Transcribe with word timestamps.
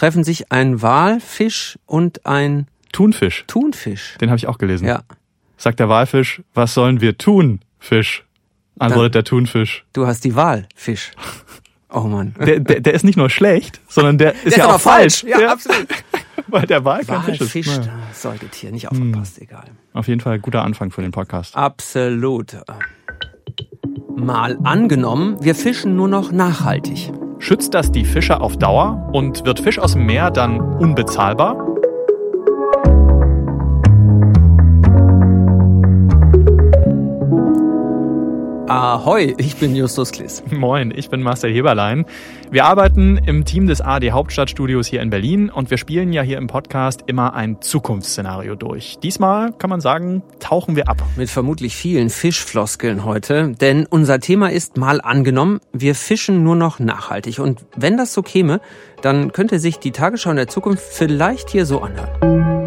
treffen 0.00 0.24
sich 0.24 0.50
ein 0.50 0.80
Walfisch 0.80 1.78
und 1.84 2.24
ein 2.24 2.68
Thunfisch. 2.90 3.44
Thunfisch. 3.46 4.16
Den 4.18 4.30
habe 4.30 4.38
ich 4.38 4.46
auch 4.46 4.56
gelesen. 4.56 4.88
Ja. 4.88 5.02
Sagt 5.58 5.78
der 5.78 5.90
Walfisch, 5.90 6.40
was 6.54 6.72
sollen 6.72 7.02
wir 7.02 7.18
tun, 7.18 7.60
Fisch? 7.78 8.24
Antwortet 8.78 9.14
der 9.14 9.24
Thunfisch. 9.24 9.84
Du 9.92 10.06
hast 10.06 10.24
die 10.24 10.34
Wahl, 10.34 10.66
Fisch. 10.74 11.10
Oh 11.90 12.00
Mann. 12.00 12.34
Der, 12.40 12.60
der, 12.60 12.80
der 12.80 12.94
ist 12.94 13.02
nicht 13.04 13.16
nur 13.16 13.28
schlecht, 13.28 13.80
sondern 13.88 14.16
der 14.16 14.32
ist 14.32 14.52
Der 14.52 14.58
ja 14.58 14.64
aber 14.64 14.76
auch 14.76 14.80
falsch. 14.80 15.22
Ja, 15.24 15.52
absolut. 15.52 15.88
Weil 16.46 16.64
der 16.66 16.82
Wal 16.84 17.04
kein 17.04 17.22
Fisch 17.24 17.40
ist. 17.40 17.54
Walfisch, 17.54 17.66
Naja. 17.66 17.98
das 18.08 18.22
Säugetier, 18.22 18.70
nicht 18.70 18.88
aufgepasst, 18.88 19.38
egal. 19.42 19.64
Auf 19.92 20.08
jeden 20.08 20.20
Fall 20.20 20.38
guter 20.38 20.62
Anfang 20.62 20.92
für 20.92 21.02
den 21.02 21.10
Podcast. 21.10 21.56
Absolut. 21.56 22.56
Mal 24.24 24.58
angenommen, 24.64 25.36
wir 25.40 25.54
fischen 25.54 25.96
nur 25.96 26.08
noch 26.08 26.30
nachhaltig. 26.30 27.12
Schützt 27.38 27.72
das 27.72 27.90
die 27.90 28.04
Fische 28.04 28.40
auf 28.40 28.58
Dauer 28.58 29.08
und 29.12 29.46
wird 29.46 29.60
Fisch 29.60 29.78
aus 29.78 29.94
dem 29.94 30.04
Meer 30.04 30.30
dann 30.30 30.60
unbezahlbar? 30.60 31.79
Ahoi, 38.70 39.34
ich 39.36 39.56
bin 39.56 39.74
Justus 39.74 40.12
Kliss. 40.12 40.44
Moin, 40.48 40.92
ich 40.94 41.10
bin 41.10 41.22
Marcel 41.22 41.52
Heberlein. 41.52 42.06
Wir 42.52 42.66
arbeiten 42.66 43.16
im 43.16 43.44
Team 43.44 43.66
des 43.66 43.80
AD 43.80 44.12
Hauptstadtstudios 44.12 44.86
hier 44.86 45.02
in 45.02 45.10
Berlin 45.10 45.50
und 45.50 45.72
wir 45.72 45.76
spielen 45.76 46.12
ja 46.12 46.22
hier 46.22 46.38
im 46.38 46.46
Podcast 46.46 47.02
immer 47.06 47.34
ein 47.34 47.60
Zukunftsszenario 47.60 48.54
durch. 48.54 48.98
Diesmal 49.02 49.50
kann 49.54 49.70
man 49.70 49.80
sagen, 49.80 50.22
tauchen 50.38 50.76
wir 50.76 50.88
ab. 50.88 51.02
Mit 51.16 51.30
vermutlich 51.30 51.74
vielen 51.74 52.10
Fischfloskeln 52.10 53.04
heute, 53.04 53.56
denn 53.60 53.86
unser 53.90 54.20
Thema 54.20 54.52
ist 54.52 54.76
mal 54.76 55.00
angenommen, 55.00 55.58
wir 55.72 55.96
fischen 55.96 56.44
nur 56.44 56.54
noch 56.54 56.78
nachhaltig. 56.78 57.40
Und 57.40 57.66
wenn 57.76 57.96
das 57.96 58.14
so 58.14 58.22
käme, 58.22 58.60
dann 59.02 59.32
könnte 59.32 59.58
sich 59.58 59.80
die 59.80 59.90
Tagesschau 59.90 60.30
in 60.30 60.36
der 60.36 60.46
Zukunft 60.46 60.84
vielleicht 60.84 61.50
hier 61.50 61.66
so 61.66 61.80
anhören. 61.80 62.59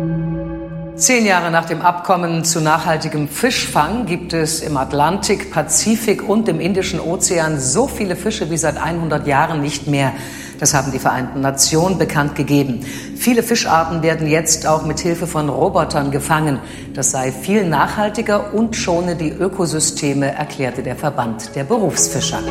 Zehn 0.95 1.26
Jahre 1.26 1.49
nach 1.49 1.65
dem 1.65 1.81
Abkommen 1.81 2.45
zu 2.45 2.62
nachhaltigem 2.62 3.27
Fischfang 3.27 4.05
gibt 4.05 4.31
es 4.31 4.62
im 4.62 4.77
Atlantik, 4.77 5.51
Pazifik 5.51 6.29
und 6.29 6.48
im 6.48 6.59
Indischen 6.59 6.99
Ozean 6.99 7.59
so 7.59 7.87
viele 7.87 8.15
Fische 8.15 8.51
wie 8.51 8.57
seit 8.57 8.77
100 8.77 9.26
Jahren 9.26 9.62
nicht 9.62 9.87
mehr. 9.87 10.13
Das 10.59 10.76
haben 10.76 10.91
die 10.91 10.99
Vereinten 10.99 11.41
Nationen 11.41 11.98
bekannt 11.98 12.35
gegeben. 12.35 12.85
Viele 13.18 13.41
Fischarten 13.41 14.03
werden 14.03 14.27
jetzt 14.27 14.68
auch 14.68 14.85
mit 14.85 14.99
Hilfe 14.99 15.26
von 15.26 15.49
Robotern 15.49 16.12
gefangen. 16.12 16.59
Das 16.93 17.09
sei 17.09 17.31
viel 17.31 17.68
nachhaltiger 17.68 18.53
und 18.53 18.75
schone 18.75 19.15
die 19.15 19.31
Ökosysteme, 19.31 20.35
erklärte 20.35 20.84
der 20.84 20.96
Verband 20.96 21.55
der 21.55 21.63
Berufsfischer. 21.63 22.43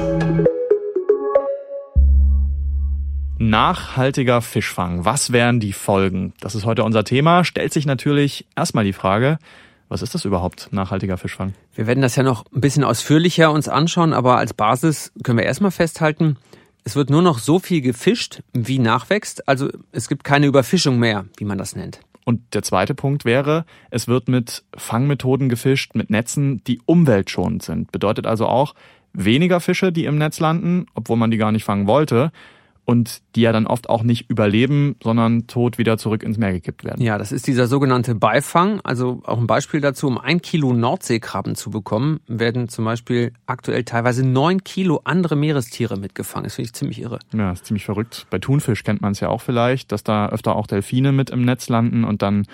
Nachhaltiger 3.50 4.40
Fischfang. 4.40 5.04
Was 5.04 5.32
wären 5.32 5.58
die 5.58 5.72
Folgen? 5.72 6.32
Das 6.38 6.54
ist 6.54 6.64
heute 6.64 6.84
unser 6.84 7.02
Thema. 7.02 7.42
Stellt 7.42 7.72
sich 7.72 7.86
natürlich 7.86 8.46
erstmal 8.54 8.84
die 8.84 8.92
Frage, 8.92 9.38
was 9.88 10.00
ist 10.00 10.14
das 10.14 10.24
überhaupt, 10.24 10.68
nachhaltiger 10.70 11.18
Fischfang? 11.18 11.52
Wir 11.74 11.88
werden 11.88 12.02
das 12.02 12.14
ja 12.14 12.22
noch 12.22 12.44
ein 12.54 12.60
bisschen 12.60 12.84
ausführlicher 12.84 13.50
uns 13.50 13.68
anschauen, 13.68 14.12
aber 14.12 14.36
als 14.36 14.54
Basis 14.54 15.12
können 15.24 15.38
wir 15.38 15.44
erstmal 15.44 15.72
festhalten, 15.72 16.36
es 16.84 16.94
wird 16.94 17.10
nur 17.10 17.20
noch 17.20 17.40
so 17.40 17.58
viel 17.58 17.80
gefischt, 17.80 18.44
wie 18.52 18.78
nachwächst. 18.78 19.48
Also 19.48 19.70
es 19.90 20.08
gibt 20.08 20.22
keine 20.22 20.46
Überfischung 20.46 21.00
mehr, 21.00 21.24
wie 21.36 21.44
man 21.44 21.58
das 21.58 21.74
nennt. 21.74 21.98
Und 22.24 22.54
der 22.54 22.62
zweite 22.62 22.94
Punkt 22.94 23.24
wäre, 23.24 23.64
es 23.90 24.06
wird 24.06 24.28
mit 24.28 24.62
Fangmethoden 24.76 25.48
gefischt, 25.48 25.96
mit 25.96 26.10
Netzen, 26.10 26.62
die 26.62 26.80
umweltschonend 26.86 27.64
sind. 27.64 27.90
Bedeutet 27.90 28.24
also 28.24 28.46
auch 28.46 28.76
weniger 29.12 29.58
Fische, 29.58 29.90
die 29.90 30.04
im 30.04 30.16
Netz 30.16 30.38
landen, 30.38 30.86
obwohl 30.94 31.16
man 31.16 31.32
die 31.32 31.38
gar 31.38 31.50
nicht 31.50 31.64
fangen 31.64 31.88
wollte. 31.88 32.30
Und 32.84 33.22
die 33.36 33.42
ja 33.42 33.52
dann 33.52 33.68
oft 33.68 33.88
auch 33.88 34.02
nicht 34.02 34.28
überleben, 34.28 34.96
sondern 35.02 35.46
tot 35.46 35.78
wieder 35.78 35.98
zurück 35.98 36.24
ins 36.24 36.36
Meer 36.36 36.52
gekippt 36.52 36.84
werden. 36.84 37.00
Ja, 37.00 37.16
das 37.16 37.30
ist 37.30 37.46
dieser 37.46 37.68
sogenannte 37.68 38.16
Beifang. 38.16 38.80
Also 38.82 39.22
auch 39.24 39.38
ein 39.38 39.46
Beispiel 39.46 39.80
dazu, 39.80 40.08
um 40.08 40.18
ein 40.18 40.42
Kilo 40.42 40.72
Nordseekrabben 40.72 41.54
zu 41.54 41.70
bekommen, 41.70 42.18
werden 42.26 42.68
zum 42.68 42.84
Beispiel 42.84 43.32
aktuell 43.46 43.84
teilweise 43.84 44.26
neun 44.26 44.64
Kilo 44.64 45.00
andere 45.04 45.36
Meerestiere 45.36 45.96
mitgefangen. 45.96 46.44
Das 46.44 46.56
finde 46.56 46.66
ich 46.66 46.72
ziemlich 46.72 47.00
irre. 47.00 47.20
Ja, 47.32 47.52
ist 47.52 47.66
ziemlich 47.66 47.84
verrückt. 47.84 48.26
Bei 48.30 48.40
Thunfisch 48.40 48.82
kennt 48.82 49.00
man 49.00 49.12
es 49.12 49.20
ja 49.20 49.28
auch 49.28 49.42
vielleicht, 49.42 49.92
dass 49.92 50.02
da 50.02 50.28
öfter 50.30 50.56
auch 50.56 50.66
Delfine 50.66 51.12
mit 51.12 51.30
im 51.30 51.44
Netz 51.44 51.68
landen 51.68 52.02
und 52.02 52.22
dann 52.22 52.46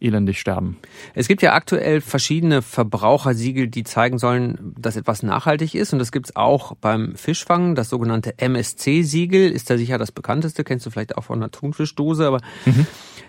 elendig 0.00 0.40
sterben. 0.40 0.76
Es 1.14 1.28
gibt 1.28 1.42
ja 1.42 1.54
aktuell 1.54 2.00
verschiedene 2.00 2.62
Verbrauchersiegel, 2.62 3.68
die 3.68 3.84
zeigen 3.84 4.18
sollen, 4.18 4.74
dass 4.78 4.96
etwas 4.96 5.22
nachhaltig 5.22 5.74
ist. 5.74 5.92
Und 5.92 5.98
das 5.98 6.12
gibt's 6.12 6.36
auch 6.36 6.74
beim 6.76 7.14
Fischfangen. 7.16 7.74
Das 7.74 7.88
sogenannte 7.88 8.38
MSC-Siegel 8.38 9.50
ist 9.50 9.70
da 9.70 9.78
sicher 9.78 9.98
das 9.98 10.12
bekannteste. 10.12 10.64
Kennst 10.64 10.84
du 10.86 10.90
vielleicht 10.90 11.16
auch 11.16 11.24
von 11.24 11.38
einer 11.38 11.50
Thunfischdose. 11.50 12.26
Aber 12.26 12.40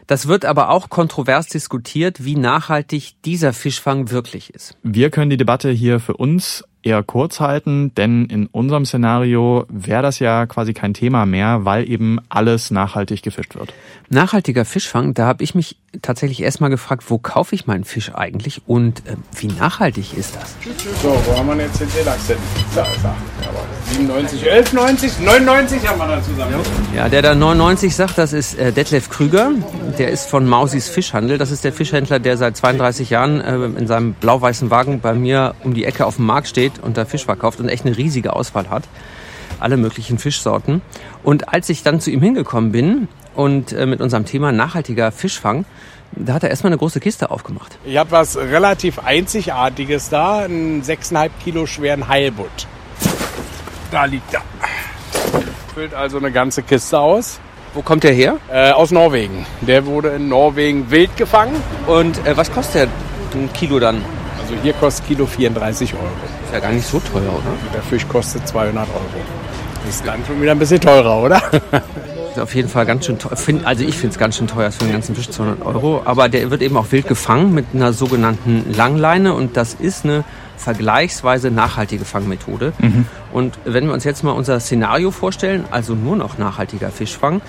das 0.07 0.27
wird 0.27 0.45
aber 0.45 0.69
auch 0.69 0.89
kontrovers 0.89 1.47
diskutiert, 1.47 2.23
wie 2.23 2.35
nachhaltig 2.35 3.15
dieser 3.25 3.53
Fischfang 3.53 4.11
wirklich 4.11 4.53
ist. 4.53 4.77
Wir 4.83 5.09
können 5.09 5.29
die 5.29 5.37
Debatte 5.37 5.71
hier 5.71 5.99
für 5.99 6.15
uns 6.17 6.63
eher 6.85 7.01
kurz 7.01 7.39
halten, 7.39 7.93
denn 7.95 8.25
in 8.25 8.45
unserem 8.45 8.85
Szenario 8.85 9.65
wäre 9.69 10.03
das 10.03 10.19
ja 10.19 10.45
quasi 10.45 10.73
kein 10.73 10.93
Thema 10.93 11.25
mehr, 11.25 11.65
weil 11.65 11.89
eben 11.89 12.19
alles 12.29 12.69
nachhaltig 12.69 13.23
gefischt 13.23 13.55
wird. 13.55 13.73
Nachhaltiger 14.09 14.65
Fischfang, 14.65 15.15
da 15.15 15.25
habe 15.25 15.43
ich 15.43 15.55
mich 15.55 15.77
tatsächlich 16.03 16.43
erstmal 16.43 16.69
gefragt, 16.69 17.05
wo 17.07 17.17
kaufe 17.17 17.55
ich 17.55 17.65
meinen 17.65 17.85
Fisch 17.85 18.13
eigentlich 18.13 18.61
und 18.67 18.99
äh, 19.07 19.15
wie 19.35 19.47
nachhaltig 19.47 20.15
ist 20.15 20.35
das? 20.35 20.55
So, 21.01 21.09
wo 21.25 21.37
haben 21.37 21.47
wir 21.47 21.65
jetzt 21.65 21.81
den 21.81 21.89
Seelachs 21.89 22.27
hin? 22.27 22.37
Da 22.75 22.83
ist 22.83 23.03
er. 23.03 23.15
Jawohl. 23.43 23.65
97, 23.91 24.43
11,90, 24.43 25.23
99 25.23 25.87
haben 25.87 25.97
wir 25.99 26.07
da 26.07 26.21
zusammen. 26.21 26.53
Ja, 26.95 27.09
der 27.09 27.21
da 27.23 27.33
99 27.33 27.95
sagt, 27.95 28.17
das 28.17 28.33
ist 28.33 28.55
äh, 28.59 28.71
Detlef 28.71 29.09
Krüger. 29.09 29.51
Der 29.97 30.09
ist 30.09 30.29
von 30.29 30.45
Mausis 30.45 30.89
Fischhandel. 30.89 31.37
Das 31.37 31.51
ist 31.51 31.63
der 31.63 31.71
Fischhändler, 31.71 32.19
der 32.19 32.35
seit 32.35 32.57
32 32.57 33.09
Jahren 33.09 33.39
äh, 33.39 33.55
in 33.79 33.87
seinem 33.87 34.13
blau-weißen 34.13 34.69
Wagen 34.69 34.99
bei 34.99 35.13
mir 35.13 35.55
um 35.63 35.73
die 35.73 35.85
Ecke 35.85 36.05
auf 36.05 36.17
dem 36.17 36.25
Markt 36.25 36.49
steht 36.49 36.79
und 36.79 36.97
da 36.97 37.05
Fisch 37.05 37.23
verkauft 37.23 37.61
und 37.61 37.69
echt 37.69 37.85
eine 37.85 37.95
riesige 37.95 38.33
Auswahl 38.33 38.69
hat. 38.69 38.83
Alle 39.61 39.77
möglichen 39.77 40.19
Fischsorten. 40.19 40.81
Und 41.23 41.53
als 41.53 41.69
ich 41.69 41.81
dann 41.81 42.01
zu 42.01 42.11
ihm 42.11 42.21
hingekommen 42.21 42.73
bin 42.73 43.07
und 43.35 43.71
äh, 43.71 43.85
mit 43.85 44.01
unserem 44.01 44.25
Thema 44.25 44.51
nachhaltiger 44.51 45.13
Fischfang, 45.13 45.63
da 46.11 46.33
hat 46.33 46.43
er 46.43 46.49
erstmal 46.49 46.73
eine 46.73 46.77
große 46.77 46.99
Kiste 46.99 47.31
aufgemacht. 47.31 47.77
Ich 47.85 47.95
habe 47.95 48.11
was 48.11 48.35
relativ 48.35 48.99
Einzigartiges 48.99 50.09
da, 50.09 50.39
einen 50.39 50.83
6,5 50.83 51.29
Kilo 51.41 51.65
schweren 51.65 52.09
Heilbutt. 52.09 52.67
Da 53.91 54.03
liegt 54.03 54.33
er. 54.33 54.41
Füllt 55.73 55.93
also 55.93 56.17
eine 56.17 56.33
ganze 56.33 56.63
Kiste 56.63 56.99
aus. 56.99 57.39
Wo 57.75 57.81
kommt 57.81 58.05
der 58.05 58.13
her? 58.13 58.37
Äh, 58.49 58.71
aus 58.71 58.91
Norwegen. 58.91 59.45
Der 59.59 59.85
wurde 59.85 60.07
in 60.11 60.29
Norwegen 60.29 60.89
wild 60.91 61.15
gefangen. 61.17 61.61
Und 61.87 62.25
äh, 62.25 62.37
was 62.37 62.49
kostet 62.49 62.87
der 63.33 63.39
ein 63.41 63.51
Kilo 63.51 63.79
dann? 63.79 63.97
Also 64.41 64.53
hier 64.63 64.71
kostet 64.71 65.07
Kilo 65.07 65.25
34 65.25 65.93
Euro. 65.93 66.05
Ist 66.45 66.53
ja 66.53 66.61
gar 66.61 66.71
nicht 66.71 66.87
so 66.87 67.01
teuer, 67.01 67.27
oder? 67.27 67.51
Der 67.73 67.81
Fisch 67.81 68.07
kostet 68.07 68.47
200 68.47 68.87
Euro. 68.87 69.89
Ist 69.89 70.07
dann 70.07 70.23
schon 70.25 70.41
wieder 70.41 70.51
ein 70.51 70.59
bisschen 70.59 70.79
teurer, 70.79 71.21
oder? 71.21 71.41
Ist 72.31 72.39
auf 72.39 72.55
jeden 72.55 72.69
Fall 72.69 72.85
ganz 72.85 73.07
schön 73.07 73.19
teuer. 73.19 73.35
Also 73.65 73.83
ich 73.83 73.97
finde 73.97 74.13
es 74.13 74.19
ganz 74.19 74.37
schön 74.37 74.47
teuer 74.47 74.71
für 74.71 74.85
den 74.85 74.93
ganzen 74.93 75.13
Fisch 75.13 75.29
200 75.29 75.65
Euro. 75.65 76.01
Aber 76.05 76.29
der 76.29 76.49
wird 76.51 76.61
eben 76.61 76.77
auch 76.77 76.93
wild 76.93 77.09
gefangen 77.09 77.53
mit 77.53 77.65
einer 77.73 77.91
sogenannten 77.91 78.73
Langleine 78.73 79.33
und 79.33 79.57
das 79.57 79.73
ist 79.73 80.05
eine 80.05 80.23
vergleichsweise 80.57 81.51
nachhaltige 81.51 82.05
Fangmethode. 82.05 82.73
Und 83.31 83.57
wenn 83.65 83.85
wir 83.87 83.93
uns 83.93 84.03
jetzt 84.03 84.23
mal 84.23 84.31
unser 84.31 84.59
Szenario 84.59 85.11
vorstellen, 85.11 85.65
also 85.71 85.93
nur 85.95 86.15
noch 86.15 86.37
nachhaltiger 86.37 86.89
Fischfang, 86.89 87.41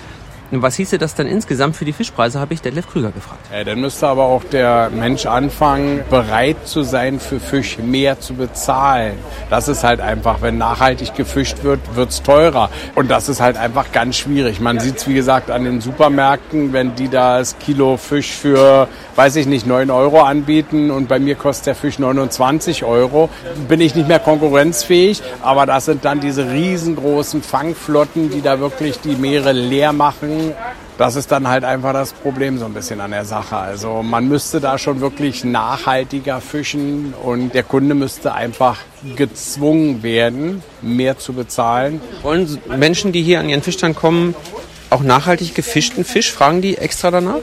was 0.51 0.75
hieße 0.75 0.97
das 0.97 1.15
dann 1.15 1.27
insgesamt 1.27 1.75
für 1.75 1.85
die 1.85 1.93
Fischpreise, 1.93 2.39
habe 2.39 2.53
ich 2.53 2.61
Detlef 2.61 2.87
Krüger 2.89 3.11
gefragt. 3.11 3.39
Ja, 3.51 3.63
dann 3.63 3.81
müsste 3.81 4.07
aber 4.07 4.23
auch 4.23 4.43
der 4.43 4.89
Mensch 4.89 5.25
anfangen, 5.25 6.01
bereit 6.09 6.57
zu 6.65 6.83
sein, 6.83 7.19
für 7.19 7.39
Fisch 7.39 7.77
mehr 7.79 8.19
zu 8.19 8.33
bezahlen. 8.33 9.17
Das 9.49 9.67
ist 9.67 9.83
halt 9.83 9.99
einfach, 9.99 10.41
wenn 10.41 10.57
nachhaltig 10.57 11.15
gefischt 11.15 11.63
wird, 11.63 11.79
wird's 11.95 12.23
teurer. 12.23 12.69
Und 12.95 13.09
das 13.11 13.29
ist 13.29 13.41
halt 13.41 13.57
einfach 13.57 13.91
ganz 13.91 14.15
schwierig. 14.15 14.59
Man 14.59 14.79
sieht's 14.79 15.07
wie 15.07 15.13
gesagt, 15.13 15.51
an 15.51 15.63
den 15.63 15.81
Supermärkten, 15.81 16.73
wenn 16.73 16.95
die 16.95 17.09
da 17.09 17.39
das 17.39 17.57
Kilo 17.59 17.97
Fisch 17.97 18.31
für, 18.31 18.87
weiß 19.15 19.35
ich 19.37 19.47
nicht, 19.47 19.65
9 19.67 19.89
Euro 19.89 20.21
anbieten 20.21 20.91
und 20.91 21.07
bei 21.07 21.19
mir 21.19 21.35
kostet 21.35 21.67
der 21.67 21.75
Fisch 21.75 21.99
29 21.99 22.83
Euro, 22.83 23.29
bin 23.67 23.81
ich 23.81 23.95
nicht 23.95 24.07
mehr 24.07 24.19
konkurrenzfähig. 24.19 25.21
Aber 25.41 25.65
das 25.65 25.85
sind 25.85 26.05
dann 26.05 26.19
diese 26.19 26.49
riesengroßen 26.51 27.41
Fangflotten, 27.41 28.29
die 28.29 28.41
da 28.41 28.59
wirklich 28.59 28.99
die 28.99 29.15
Meere 29.15 29.51
leer 29.51 29.93
machen. 29.93 30.36
Das 30.97 31.15
ist 31.15 31.31
dann 31.31 31.47
halt 31.47 31.63
einfach 31.63 31.93
das 31.93 32.13
Problem 32.13 32.57
so 32.57 32.65
ein 32.65 32.73
bisschen 32.73 33.01
an 33.01 33.11
der 33.11 33.25
Sache. 33.25 33.55
Also 33.55 34.01
man 34.01 34.27
müsste 34.27 34.59
da 34.59 34.77
schon 34.77 34.99
wirklich 34.99 35.43
nachhaltiger 35.43 36.41
fischen 36.41 37.13
und 37.23 37.53
der 37.53 37.63
Kunde 37.63 37.93
müsste 37.93 38.33
einfach 38.33 38.79
gezwungen 39.15 40.01
werden, 40.01 40.63
mehr 40.81 41.17
zu 41.19 41.33
bezahlen. 41.33 42.01
Wollen 42.23 42.59
Menschen, 42.75 43.11
die 43.11 43.21
hier 43.21 43.39
an 43.39 43.49
ihren 43.49 43.61
Fischstand 43.61 43.95
kommen, 43.95 44.33
auch 44.89 45.01
nachhaltig 45.01 45.53
gefischten 45.53 46.03
Fisch? 46.03 46.31
Fragen 46.31 46.61
die 46.61 46.77
extra 46.77 47.11
danach? 47.11 47.41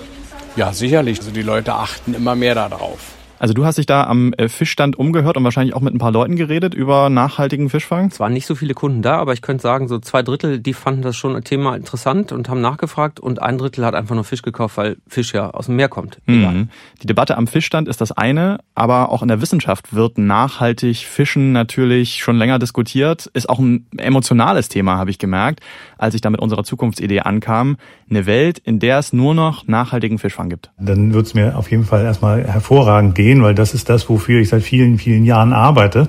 Ja, 0.57 0.73
sicherlich. 0.73 1.19
Also 1.19 1.31
die 1.31 1.43
Leute 1.43 1.75
achten 1.75 2.15
immer 2.15 2.35
mehr 2.35 2.55
darauf. 2.55 2.99
Also 3.45 3.53
du 3.53 3.67
hast 3.67 3.77
dich 3.77 3.85
da 3.85 4.05
am 4.05 4.33
äh, 4.33 4.49
Fischstand 4.49 4.99
umgehört 4.99 5.37
und 5.37 5.45
wahrscheinlich 5.45 5.75
auch 5.75 5.83
mit 5.83 5.95
ein 5.95 5.99
paar 5.99 6.13
Leuten 6.13 6.35
geredet 6.35 6.73
über 6.73 7.11
nachhaltigen 7.11 7.69
Fischfang? 7.69 8.07
Es 8.07 8.19
waren 8.19 8.33
nicht 8.33 8.47
so 8.47 8.55
viele 8.55 8.73
Kunden 8.73 9.03
da, 9.03 9.19
aber 9.19 9.35
ich 9.35 9.43
könnte 9.43 9.61
sagen, 9.61 9.87
so 9.87 9.99
zwei 9.99 10.23
Drittel, 10.23 10.61
die 10.61 10.73
fanden 10.73 11.03
das 11.03 11.15
schon 11.15 11.37
ein 11.37 11.45
Thema 11.45 11.77
interessant 11.77 12.33
und 12.33 12.49
haben 12.49 12.63
nachgefragt 12.63 13.21
und 13.21 13.43
ein 13.43 13.59
Drittel 13.59 13.85
hat 13.85 13.95
einfach 13.95 14.15
nur 14.15 14.25
Fisch 14.25 14.41
gekauft, 14.41 14.79
weil 14.79 14.97
Fisch 15.07 15.35
ja 15.35 15.51
aus 15.51 15.67
dem 15.67 15.77
Meer 15.77 15.91
kommt. 15.91 16.21
Mhm. 16.25 16.71
Die 17.03 17.07
Debatte 17.07 17.37
am 17.37 17.47
Fischstand 17.47 17.87
ist 17.87 18.01
das 18.01 18.13
eine, 18.13 18.61
aber 18.75 19.11
auch 19.11 19.21
in 19.21 19.29
der 19.29 19.43
Wissenschaft 19.43 19.95
wird 19.95 20.17
nachhaltig 20.17 21.05
Fischen 21.05 21.53
natürlich 21.53 22.23
schon 22.25 22.39
länger 22.39 22.59
diskutiert. 22.59 23.27
Ist 23.35 23.51
auch 23.51 23.59
ein 23.59 23.87
emotionales 23.99 24.71
Thema, 24.71 24.97
habe 24.97 25.11
ich 25.11 25.19
gemerkt, 25.19 25.61
als 25.99 26.15
ich 26.15 26.23
da 26.23 26.31
mit 26.31 26.41
unserer 26.41 26.65
Zukunftsidee 26.65 27.21
ankam. 27.21 27.77
Eine 28.09 28.25
Welt, 28.25 28.59
in 28.59 28.79
der 28.79 28.99
es 29.01 29.13
nur 29.13 29.35
noch 29.35 29.67
nachhaltigen 29.67 30.19
Fischfang 30.19 30.49
gibt. 30.49 30.71
Dann 30.79 31.13
wird 31.13 31.27
es 31.27 31.35
mir 31.35 31.59
auf 31.59 31.71
jeden 31.71 31.85
Fall 31.85 32.05
erstmal 32.05 32.43
hervorragend 32.45 33.15
gehen, 33.15 33.34
weil 33.43 33.55
das 33.55 33.75
ist 33.75 33.89
das, 33.89 34.09
wofür 34.09 34.41
ich 34.41 34.49
seit 34.49 34.63
vielen, 34.63 34.99
vielen 34.99 35.25
Jahren 35.25 35.53
arbeite. 35.53 36.09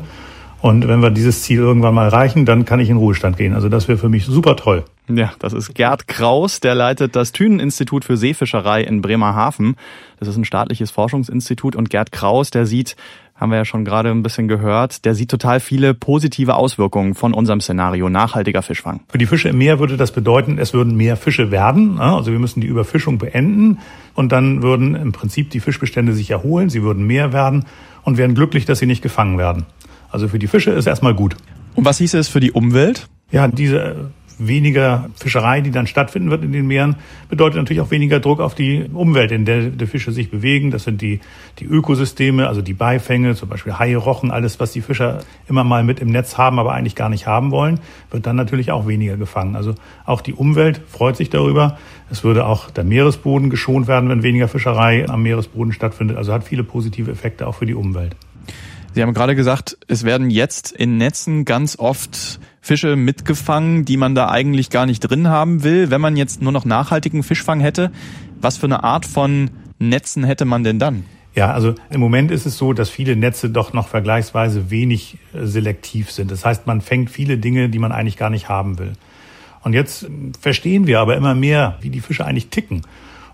Und 0.65 0.87
wenn 0.87 0.99
wir 0.99 1.11
dieses 1.11 1.43
Ziel 1.43 1.59
irgendwann 1.59 1.93
mal 1.93 2.05
erreichen, 2.05 2.43
dann 2.43 2.65
kann 2.65 2.79
ich 2.79 2.89
in 2.89 2.97
Ruhestand 2.97 3.37
gehen. 3.37 3.53
Also 3.53 3.69
das 3.69 3.87
wäre 3.87 3.99
für 3.99 4.09
mich 4.09 4.25
super 4.25 4.55
toll. 4.55 4.83
Ja, 5.07 5.31
das 5.37 5.53
ist 5.53 5.75
Gerd 5.75 6.07
Kraus, 6.07 6.59
der 6.59 6.73
leitet 6.73 7.15
das 7.15 7.31
Thünen-Institut 7.33 8.03
für 8.03 8.17
Seefischerei 8.17 8.81
in 8.81 8.99
Bremerhaven. 8.99 9.75
Das 10.17 10.27
ist 10.27 10.37
ein 10.37 10.43
staatliches 10.43 10.89
Forschungsinstitut 10.89 11.75
und 11.75 11.91
Gerd 11.91 12.11
Kraus, 12.11 12.49
der 12.49 12.65
sieht, 12.65 12.95
haben 13.35 13.51
wir 13.51 13.57
ja 13.59 13.65
schon 13.65 13.85
gerade 13.85 14.09
ein 14.09 14.23
bisschen 14.23 14.47
gehört, 14.47 15.05
der 15.05 15.13
sieht 15.13 15.29
total 15.29 15.59
viele 15.59 15.93
positive 15.93 16.55
Auswirkungen 16.55 17.13
von 17.13 17.35
unserem 17.35 17.61
Szenario 17.61 18.09
nachhaltiger 18.09 18.63
Fischfang. 18.63 19.01
Für 19.07 19.19
die 19.19 19.27
Fische 19.27 19.49
im 19.49 19.59
Meer 19.59 19.77
würde 19.77 19.97
das 19.97 20.13
bedeuten, 20.13 20.57
es 20.57 20.73
würden 20.73 20.95
mehr 20.95 21.15
Fische 21.15 21.51
werden. 21.51 21.99
Also 21.99 22.31
wir 22.31 22.39
müssen 22.39 22.61
die 22.61 22.67
Überfischung 22.67 23.19
beenden 23.19 23.77
und 24.15 24.31
dann 24.31 24.63
würden 24.63 24.95
im 24.95 25.11
Prinzip 25.11 25.51
die 25.51 25.59
Fischbestände 25.59 26.13
sich 26.13 26.31
erholen, 26.31 26.71
sie 26.71 26.81
würden 26.81 27.05
mehr 27.05 27.33
werden 27.33 27.65
und 28.01 28.17
wären 28.17 28.33
glücklich, 28.33 28.65
dass 28.65 28.79
sie 28.79 28.87
nicht 28.87 29.03
gefangen 29.03 29.37
werden. 29.37 29.67
Also 30.15 30.29
für 30.29 30.39
die 30.39 30.47
Fische 30.47 30.71
ist 30.71 30.87
erstmal 30.87 31.13
gut. 31.13 31.35
Und 31.75 31.83
was 31.83 31.97
hieß 31.97 32.13
es 32.13 32.29
für 32.29 32.39
die 32.39 32.53
Umwelt? 32.53 33.09
Ja, 33.31 33.49
diese 33.49 34.11
weniger 34.37 35.09
Fischerei, 35.15 35.59
die 35.59 35.71
dann 35.71 35.87
stattfinden 35.87 36.31
wird 36.31 36.41
in 36.41 36.53
den 36.53 36.65
Meeren, 36.65 36.95
bedeutet 37.27 37.57
natürlich 37.57 37.81
auch 37.81 37.91
weniger 37.91 38.21
Druck 38.21 38.39
auf 38.39 38.55
die 38.55 38.85
Umwelt, 38.93 39.33
in 39.33 39.43
der 39.43 39.63
die 39.71 39.85
Fische 39.85 40.13
sich 40.13 40.31
bewegen. 40.31 40.71
Das 40.71 40.85
sind 40.85 41.01
die, 41.01 41.19
die 41.59 41.65
Ökosysteme, 41.65 42.47
also 42.47 42.61
die 42.61 42.73
Beifänge, 42.73 43.35
zum 43.35 43.49
Beispiel 43.49 43.77
Haie, 43.77 43.97
Rochen, 43.97 44.31
alles, 44.31 44.57
was 44.61 44.71
die 44.71 44.79
Fischer 44.79 45.19
immer 45.49 45.65
mal 45.65 45.83
mit 45.83 45.99
im 45.99 46.11
Netz 46.11 46.37
haben, 46.37 46.59
aber 46.59 46.71
eigentlich 46.71 46.95
gar 46.95 47.09
nicht 47.09 47.27
haben 47.27 47.51
wollen, 47.51 47.81
wird 48.09 48.25
dann 48.25 48.37
natürlich 48.37 48.71
auch 48.71 48.87
weniger 48.87 49.17
gefangen. 49.17 49.57
Also 49.57 49.75
auch 50.05 50.21
die 50.21 50.33
Umwelt 50.33 50.79
freut 50.87 51.17
sich 51.17 51.29
darüber. 51.29 51.77
Es 52.09 52.23
würde 52.23 52.45
auch 52.45 52.71
der 52.71 52.85
Meeresboden 52.85 53.49
geschont 53.49 53.89
werden, 53.89 54.07
wenn 54.07 54.23
weniger 54.23 54.47
Fischerei 54.47 55.09
am 55.09 55.23
Meeresboden 55.23 55.73
stattfindet. 55.73 56.15
Also 56.15 56.31
hat 56.31 56.45
viele 56.45 56.63
positive 56.63 57.11
Effekte 57.11 57.47
auch 57.47 57.55
für 57.55 57.65
die 57.65 57.75
Umwelt. 57.75 58.15
Sie 58.95 59.01
haben 59.01 59.13
gerade 59.13 59.35
gesagt, 59.35 59.77
es 59.89 60.05
werden 60.05 60.29
jetzt 60.29 60.71
in 60.71 60.95
Netzen 60.95 61.43
ganz 61.43 61.77
oft 61.77 62.39
Fische 62.61 62.95
mitgefangen, 62.95 63.83
die 63.83 63.97
man 63.97 64.15
da 64.15 64.29
eigentlich 64.29 64.69
gar 64.69 64.85
nicht 64.85 65.01
drin 65.01 65.27
haben 65.27 65.63
will. 65.63 65.91
Wenn 65.91 65.99
man 65.99 66.15
jetzt 66.15 66.41
nur 66.41 66.53
noch 66.53 66.63
nachhaltigen 66.63 67.21
Fischfang 67.21 67.59
hätte, 67.59 67.91
was 68.39 68.55
für 68.55 68.67
eine 68.67 68.85
Art 68.85 69.05
von 69.05 69.49
Netzen 69.79 70.23
hätte 70.23 70.45
man 70.45 70.63
denn 70.63 70.79
dann? 70.79 71.03
Ja, 71.35 71.51
also 71.51 71.75
im 71.89 71.99
Moment 71.99 72.31
ist 72.31 72.45
es 72.45 72.57
so, 72.57 72.71
dass 72.71 72.89
viele 72.89 73.17
Netze 73.17 73.49
doch 73.49 73.73
noch 73.73 73.89
vergleichsweise 73.89 74.69
wenig 74.69 75.17
äh, 75.33 75.45
selektiv 75.45 76.09
sind. 76.09 76.31
Das 76.31 76.45
heißt, 76.45 76.65
man 76.65 76.79
fängt 76.79 77.09
viele 77.09 77.37
Dinge, 77.37 77.67
die 77.67 77.79
man 77.79 77.91
eigentlich 77.91 78.15
gar 78.15 78.29
nicht 78.29 78.47
haben 78.47 78.79
will. 78.79 78.93
Und 79.61 79.73
jetzt 79.73 80.07
verstehen 80.39 80.87
wir 80.87 81.01
aber 81.01 81.17
immer 81.17 81.35
mehr, 81.35 81.77
wie 81.81 81.89
die 81.89 81.99
Fische 81.99 82.25
eigentlich 82.25 82.47
ticken. 82.47 82.83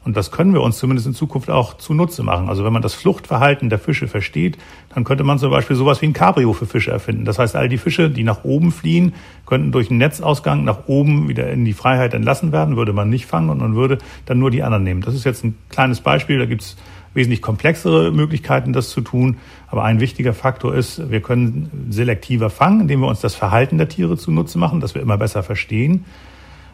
Und 0.03 0.18
das 0.18 0.31
können 0.31 0.53
wir 0.53 0.62
uns 0.62 0.77
zumindest 0.77 1.06
in 1.07 1.13
Zukunft 1.13 1.51
auch 1.51 1.77
zunutze 1.77 2.24
machen. 2.24 2.50
Also 2.50 2.63
wenn 2.65 2.74
man 2.74 2.81
das 2.81 2.95
Fluchtverhalten 2.95 3.69
der 3.69 3.77
Fische 3.77 4.07
versteht, 4.07 4.57
dann 4.94 5.03
könnte 5.03 5.24
man 5.24 5.38
zum 5.38 5.51
Beispiel 5.51 5.75
sowas 5.75 6.01
wie 6.01 6.07
ein 6.07 6.13
Cabrio 6.13 6.53
für 6.53 6.65
Fische 6.65 6.92
erfinden. 6.92 7.24
Das 7.24 7.38
heißt, 7.38 7.56
all 7.56 7.69
die 7.69 7.77
Fische, 7.77 8.09
die 8.09 8.24
nach 8.24 8.44
oben 8.44 8.71
fliehen, 8.71 9.13
könnten 9.45 9.71
durch 9.71 9.89
einen 9.89 10.00
Netzausgang 10.00 10.63
nach 10.63 10.88
oben 10.88 11.30
wieder 11.30 11.51
in 11.51 11.65
die 11.65 11.74
Freiheit 11.74 12.15
entlassen 12.15 12.51
werden, 12.51 12.77
würde 12.77 12.94
man 12.94 13.09
nicht 13.09 13.27
fangen 13.27 13.50
und 13.50 13.59
man 13.59 13.75
würde 13.75 14.00
dann 14.25 14.39
nur 14.39 14.50
die 14.50 14.63
anderen 14.63 14.83
nehmen. 14.83 15.01
Das 15.01 15.13
ist 15.13 15.24
jetzt 15.24 15.44
ein 15.44 15.56
kleines 15.69 16.01
Beispiel, 16.01 16.39
da 16.39 16.45
gibt 16.45 16.63
es 16.63 16.77
wesentlich 17.13 17.42
komplexere 17.42 18.12
Möglichkeiten, 18.12 18.74
das 18.74 18.89
zu 18.89 19.01
tun. 19.01 19.38
Aber 19.68 19.83
ein 19.83 20.00
wichtiger 20.00 20.33
Faktor 20.33 20.74
ist, 20.74 21.12
wir 21.12 21.21
können 21.21 21.88
selektiver 21.89 22.50
fangen, 22.50 22.81
indem 22.81 23.01
wir 23.01 23.07
uns 23.07 23.19
das 23.19 23.36
Verhalten 23.36 23.77
der 23.77 23.89
Tiere 23.89 24.18
zunutze 24.18 24.57
machen, 24.57 24.80
das 24.80 24.95
wir 24.95 25.01
immer 25.01 25.18
besser 25.18 25.44
verstehen. 25.44 26.06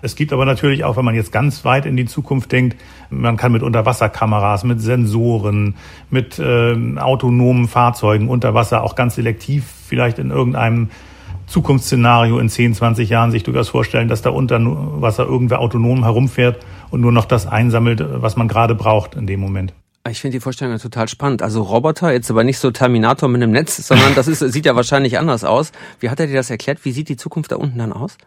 Es 0.02 0.16
gibt 0.16 0.34
aber 0.34 0.46
natürlich 0.46 0.84
auch, 0.84 0.98
wenn 0.98 1.06
man 1.06 1.16
jetzt 1.16 1.32
ganz 1.32 1.66
weit 1.66 1.86
in 1.86 1.98
die 1.98 2.06
Zukunft 2.06 2.52
denkt, 2.52 2.78
man 3.10 3.38
kann 3.38 3.52
mit 3.52 3.64
Unterwasserkameras, 3.64 4.64
mit 4.64 4.82
Sensoren, 4.82 5.76
mit 6.10 6.40
äh, 6.40 6.76
autonomen 6.98 7.68
Fahrzeugen 7.68 8.30
unter 8.30 8.54
Wasser 8.54 8.84
auch 8.84 8.96
ganz 8.96 9.16
selektiv 9.16 9.66
vielleicht 9.88 10.20
in 10.20 10.32
irgendeinem 10.32 10.90
Zukunftsszenario 11.48 12.40
in 12.40 12.50
10, 12.50 12.74
20 12.74 13.10
Jahren 13.10 13.32
sich 13.32 13.44
durchaus 13.44 13.70
vorstellen, 13.70 14.10
dass 14.10 14.22
da 14.22 14.30
unter 14.30 14.60
Wasser 15.02 15.26
irgendwer 15.26 15.60
autonom 15.60 16.04
herumfährt 16.04 16.66
und 16.90 17.02
nur 17.02 17.12
noch 17.12 17.26
das 17.26 17.48
einsammelt, 17.48 18.04
was 18.22 18.36
man 18.36 18.48
gerade 18.48 18.76
braucht 18.76 19.16
in 19.16 19.28
dem 19.28 19.40
Moment. 19.40 19.74
Ich 20.10 20.22
finde 20.22 20.38
die 20.38 20.42
Vorstellung 20.42 20.78
total 20.78 21.08
spannend. 21.08 21.42
Also 21.42 21.62
Roboter, 21.62 22.12
jetzt 22.12 22.30
aber 22.30 22.44
nicht 22.44 22.60
so 22.60 22.72
Terminator 22.72 23.30
mit 23.30 23.42
einem 23.42 23.52
Netz, 23.52 23.88
sondern 23.88 24.16
das 24.16 24.28
ist, 24.28 24.40
sieht 24.40 24.66
ja 24.66 24.76
wahrscheinlich 24.76 25.18
anders 25.18 25.44
aus. 25.44 25.72
Wie 26.00 26.10
hat 26.10 26.20
er 26.20 26.28
dir 26.28 26.36
das 26.36 26.50
erklärt? 26.50 26.84
Wie 26.84 26.92
sieht 26.92 27.10
die 27.10 27.18
Zukunft 27.18 27.52
da 27.52 27.56
unten 27.58 27.78
dann 27.78 27.94
aus? 27.94 28.18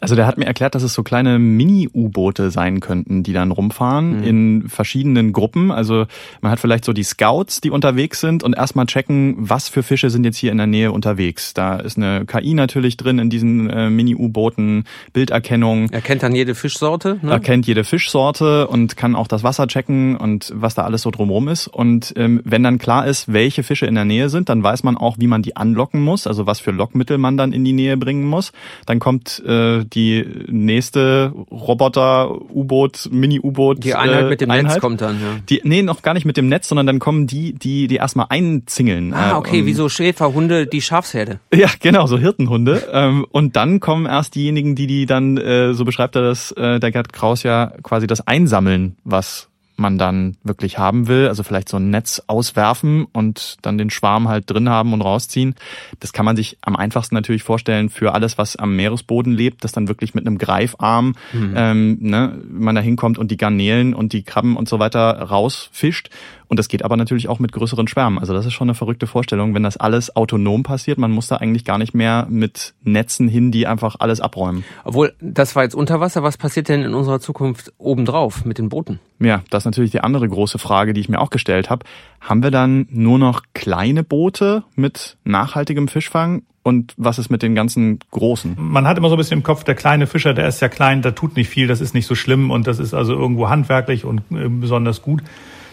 Also 0.00 0.14
der 0.14 0.26
hat 0.26 0.38
mir 0.38 0.46
erklärt, 0.46 0.74
dass 0.74 0.82
es 0.82 0.94
so 0.94 1.02
kleine 1.02 1.38
Mini-U-Boote 1.38 2.50
sein 2.50 2.80
könnten, 2.80 3.22
die 3.22 3.32
dann 3.32 3.50
rumfahren 3.50 4.18
mhm. 4.18 4.24
in 4.24 4.68
verschiedenen 4.68 5.32
Gruppen. 5.32 5.70
Also 5.70 6.06
man 6.40 6.52
hat 6.52 6.60
vielleicht 6.60 6.84
so 6.84 6.92
die 6.92 7.04
Scouts, 7.04 7.60
die 7.60 7.70
unterwegs 7.70 8.20
sind 8.20 8.42
und 8.42 8.54
erstmal 8.54 8.86
checken, 8.86 9.36
was 9.38 9.68
für 9.68 9.82
Fische 9.82 10.10
sind 10.10 10.24
jetzt 10.24 10.36
hier 10.36 10.52
in 10.52 10.58
der 10.58 10.66
Nähe 10.66 10.92
unterwegs. 10.92 11.54
Da 11.54 11.76
ist 11.76 11.96
eine 11.96 12.26
KI 12.26 12.54
natürlich 12.54 12.96
drin 12.96 13.18
in 13.18 13.30
diesen 13.30 13.70
äh, 13.70 13.90
Mini-U-Booten, 13.90 14.84
Bilderkennung. 15.12 15.90
Er 15.90 16.00
kennt 16.00 16.22
dann 16.22 16.34
jede 16.34 16.54
Fischsorte? 16.54 17.18
Ne? 17.22 17.30
Er 17.30 17.40
kennt 17.40 17.66
jede 17.66 17.84
Fischsorte 17.84 18.68
und 18.68 18.96
kann 18.96 19.14
auch 19.14 19.26
das 19.26 19.42
Wasser 19.42 19.66
checken 19.66 20.16
und 20.16 20.52
was 20.54 20.74
da 20.74 20.82
alles 20.82 21.02
so 21.02 21.10
drum 21.10 21.21
drumherum 21.22 21.48
ist. 21.48 21.68
Und 21.68 22.12
ähm, 22.16 22.40
wenn 22.44 22.62
dann 22.62 22.78
klar 22.78 23.06
ist, 23.06 23.32
welche 23.32 23.62
Fische 23.62 23.86
in 23.86 23.94
der 23.94 24.04
Nähe 24.04 24.28
sind, 24.28 24.48
dann 24.48 24.62
weiß 24.62 24.82
man 24.82 24.96
auch, 24.96 25.16
wie 25.18 25.26
man 25.26 25.42
die 25.42 25.56
anlocken 25.56 26.02
muss, 26.02 26.26
also 26.26 26.46
was 26.46 26.60
für 26.60 26.70
Lockmittel 26.70 27.18
man 27.18 27.36
dann 27.36 27.52
in 27.52 27.64
die 27.64 27.72
Nähe 27.72 27.96
bringen 27.96 28.24
muss. 28.24 28.52
Dann 28.86 28.98
kommt 28.98 29.42
äh, 29.46 29.84
die 29.84 30.24
nächste 30.48 31.32
Roboter-U-Boot, 31.50 33.08
Mini-U-Boot. 33.10 33.84
Die 33.84 33.94
Einheit 33.94 34.24
äh, 34.24 34.28
mit 34.28 34.40
dem 34.40 34.50
Einheit. 34.50 34.74
Netz 34.74 34.80
kommt 34.80 35.00
dann, 35.00 35.20
ja. 35.20 35.26
Die, 35.48 35.60
nee, 35.64 35.82
noch 35.82 36.02
gar 36.02 36.14
nicht 36.14 36.24
mit 36.24 36.36
dem 36.36 36.48
Netz, 36.48 36.68
sondern 36.68 36.86
dann 36.86 36.98
kommen 36.98 37.26
die, 37.26 37.52
die, 37.54 37.86
die 37.86 37.96
erstmal 37.96 38.26
einzingeln. 38.28 39.14
Ah, 39.14 39.38
okay, 39.38 39.60
äh, 39.60 39.66
wie 39.66 39.74
so 39.74 39.88
Schäferhunde, 39.88 40.66
die 40.66 40.82
Schafsherde. 40.82 41.40
Ja, 41.54 41.68
genau, 41.80 42.06
so 42.06 42.18
Hirtenhunde. 42.18 42.88
ähm, 42.92 43.26
und 43.30 43.56
dann 43.56 43.80
kommen 43.80 44.06
erst 44.06 44.34
diejenigen, 44.34 44.74
die 44.74 44.86
die 44.86 45.06
dann, 45.06 45.36
äh, 45.36 45.74
so 45.74 45.84
beschreibt 45.84 46.16
er 46.16 46.22
das, 46.22 46.52
äh, 46.52 46.80
der 46.80 46.90
Gerd 46.90 47.12
Kraus 47.12 47.42
ja, 47.42 47.72
quasi 47.82 48.06
das 48.06 48.26
einsammeln, 48.26 48.96
was 49.04 49.48
man 49.82 49.98
dann 49.98 50.36
wirklich 50.42 50.78
haben 50.78 51.08
will. 51.08 51.28
Also 51.28 51.42
vielleicht 51.42 51.68
so 51.68 51.76
ein 51.76 51.90
Netz 51.90 52.22
auswerfen 52.26 53.06
und 53.12 53.58
dann 53.60 53.76
den 53.76 53.90
Schwarm 53.90 54.28
halt 54.28 54.50
drin 54.50 54.70
haben 54.70 54.94
und 54.94 55.02
rausziehen. 55.02 55.54
Das 56.00 56.14
kann 56.14 56.24
man 56.24 56.36
sich 56.36 56.56
am 56.62 56.76
einfachsten 56.76 57.14
natürlich 57.14 57.42
vorstellen 57.42 57.90
für 57.90 58.14
alles, 58.14 58.38
was 58.38 58.56
am 58.56 58.74
Meeresboden 58.76 59.32
lebt, 59.32 59.64
dass 59.64 59.72
dann 59.72 59.88
wirklich 59.88 60.14
mit 60.14 60.26
einem 60.26 60.38
Greifarm 60.38 61.14
mhm. 61.32 61.54
ähm, 61.54 61.98
ne, 62.00 62.40
man 62.48 62.74
da 62.74 62.80
hinkommt 62.80 63.18
und 63.18 63.30
die 63.30 63.36
Garnelen 63.36 63.92
und 63.92 64.14
die 64.14 64.22
Krabben 64.22 64.56
und 64.56 64.68
so 64.68 64.78
weiter 64.78 65.20
rausfischt. 65.20 66.08
Und 66.52 66.58
das 66.58 66.68
geht 66.68 66.84
aber 66.84 66.98
natürlich 66.98 67.30
auch 67.30 67.38
mit 67.38 67.50
größeren 67.52 67.88
Schwärmen. 67.88 68.18
Also 68.18 68.34
das 68.34 68.44
ist 68.44 68.52
schon 68.52 68.68
eine 68.68 68.74
verrückte 68.74 69.06
Vorstellung, 69.06 69.54
wenn 69.54 69.62
das 69.62 69.78
alles 69.78 70.14
autonom 70.14 70.64
passiert. 70.64 70.98
Man 70.98 71.10
muss 71.10 71.26
da 71.26 71.36
eigentlich 71.36 71.64
gar 71.64 71.78
nicht 71.78 71.94
mehr 71.94 72.26
mit 72.28 72.74
Netzen 72.84 73.26
hin, 73.26 73.50
die 73.50 73.66
einfach 73.66 73.96
alles 74.00 74.20
abräumen. 74.20 74.62
Obwohl, 74.84 75.14
das 75.18 75.56
war 75.56 75.62
jetzt 75.62 75.74
unter 75.74 76.00
Wasser. 76.00 76.22
Was 76.22 76.36
passiert 76.36 76.68
denn 76.68 76.82
in 76.82 76.92
unserer 76.92 77.20
Zukunft 77.20 77.72
obendrauf 77.78 78.44
mit 78.44 78.58
den 78.58 78.68
Booten? 78.68 79.00
Ja, 79.18 79.42
das 79.48 79.62
ist 79.62 79.64
natürlich 79.64 79.92
die 79.92 80.02
andere 80.02 80.28
große 80.28 80.58
Frage, 80.58 80.92
die 80.92 81.00
ich 81.00 81.08
mir 81.08 81.22
auch 81.22 81.30
gestellt 81.30 81.70
habe. 81.70 81.86
Haben 82.20 82.42
wir 82.42 82.50
dann 82.50 82.86
nur 82.90 83.18
noch 83.18 83.44
kleine 83.54 84.04
Boote 84.04 84.62
mit 84.76 85.16
nachhaltigem 85.24 85.88
Fischfang 85.88 86.42
und 86.62 86.92
was 86.98 87.18
ist 87.18 87.30
mit 87.30 87.42
den 87.42 87.54
ganzen 87.54 87.98
großen? 88.10 88.56
Man 88.58 88.86
hat 88.86 88.98
immer 88.98 89.08
so 89.08 89.14
ein 89.14 89.18
bisschen 89.18 89.38
im 89.38 89.42
Kopf, 89.42 89.64
der 89.64 89.74
kleine 89.74 90.06
Fischer, 90.06 90.34
der 90.34 90.48
ist 90.48 90.60
ja 90.60 90.68
klein, 90.68 91.00
der 91.00 91.14
tut 91.14 91.34
nicht 91.34 91.48
viel, 91.48 91.66
das 91.66 91.80
ist 91.80 91.94
nicht 91.94 92.06
so 92.06 92.14
schlimm 92.14 92.50
und 92.50 92.66
das 92.66 92.78
ist 92.78 92.92
also 92.92 93.14
irgendwo 93.14 93.48
handwerklich 93.48 94.04
und 94.04 94.20
äh, 94.30 94.48
besonders 94.48 95.00
gut. 95.00 95.22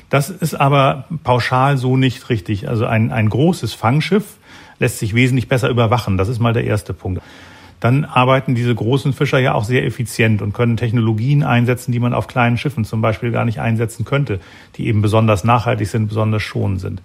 Das 0.09 0.29
ist 0.29 0.55
aber 0.55 1.05
pauschal 1.23 1.77
so 1.77 1.97
nicht 1.97 2.29
richtig. 2.29 2.67
Also 2.67 2.85
ein, 2.85 3.11
ein 3.11 3.29
großes 3.29 3.73
Fangschiff 3.73 4.37
lässt 4.79 4.99
sich 4.99 5.13
wesentlich 5.13 5.47
besser 5.47 5.69
überwachen. 5.69 6.17
Das 6.17 6.27
ist 6.27 6.39
mal 6.39 6.53
der 6.53 6.63
erste 6.63 6.93
Punkt. 6.93 7.21
Dann 7.79 8.03
arbeiten 8.03 8.55
diese 8.55 8.75
großen 8.75 9.13
Fischer 9.13 9.39
ja 9.39 9.53
auch 9.53 9.63
sehr 9.63 9.85
effizient 9.85 10.41
und 10.41 10.53
können 10.53 10.75
Technologien 10.75 11.43
einsetzen, 11.43 11.91
die 11.91 11.99
man 11.99 12.13
auf 12.13 12.27
kleinen 12.27 12.57
Schiffen 12.57 12.83
zum 12.83 13.01
Beispiel 13.01 13.31
gar 13.31 13.45
nicht 13.45 13.61
einsetzen 13.61 14.03
könnte, 14.03 14.39
die 14.75 14.87
eben 14.87 15.01
besonders 15.01 15.43
nachhaltig 15.43 15.87
sind, 15.87 16.07
besonders 16.07 16.43
schonend 16.43 16.81
sind. 16.81 17.01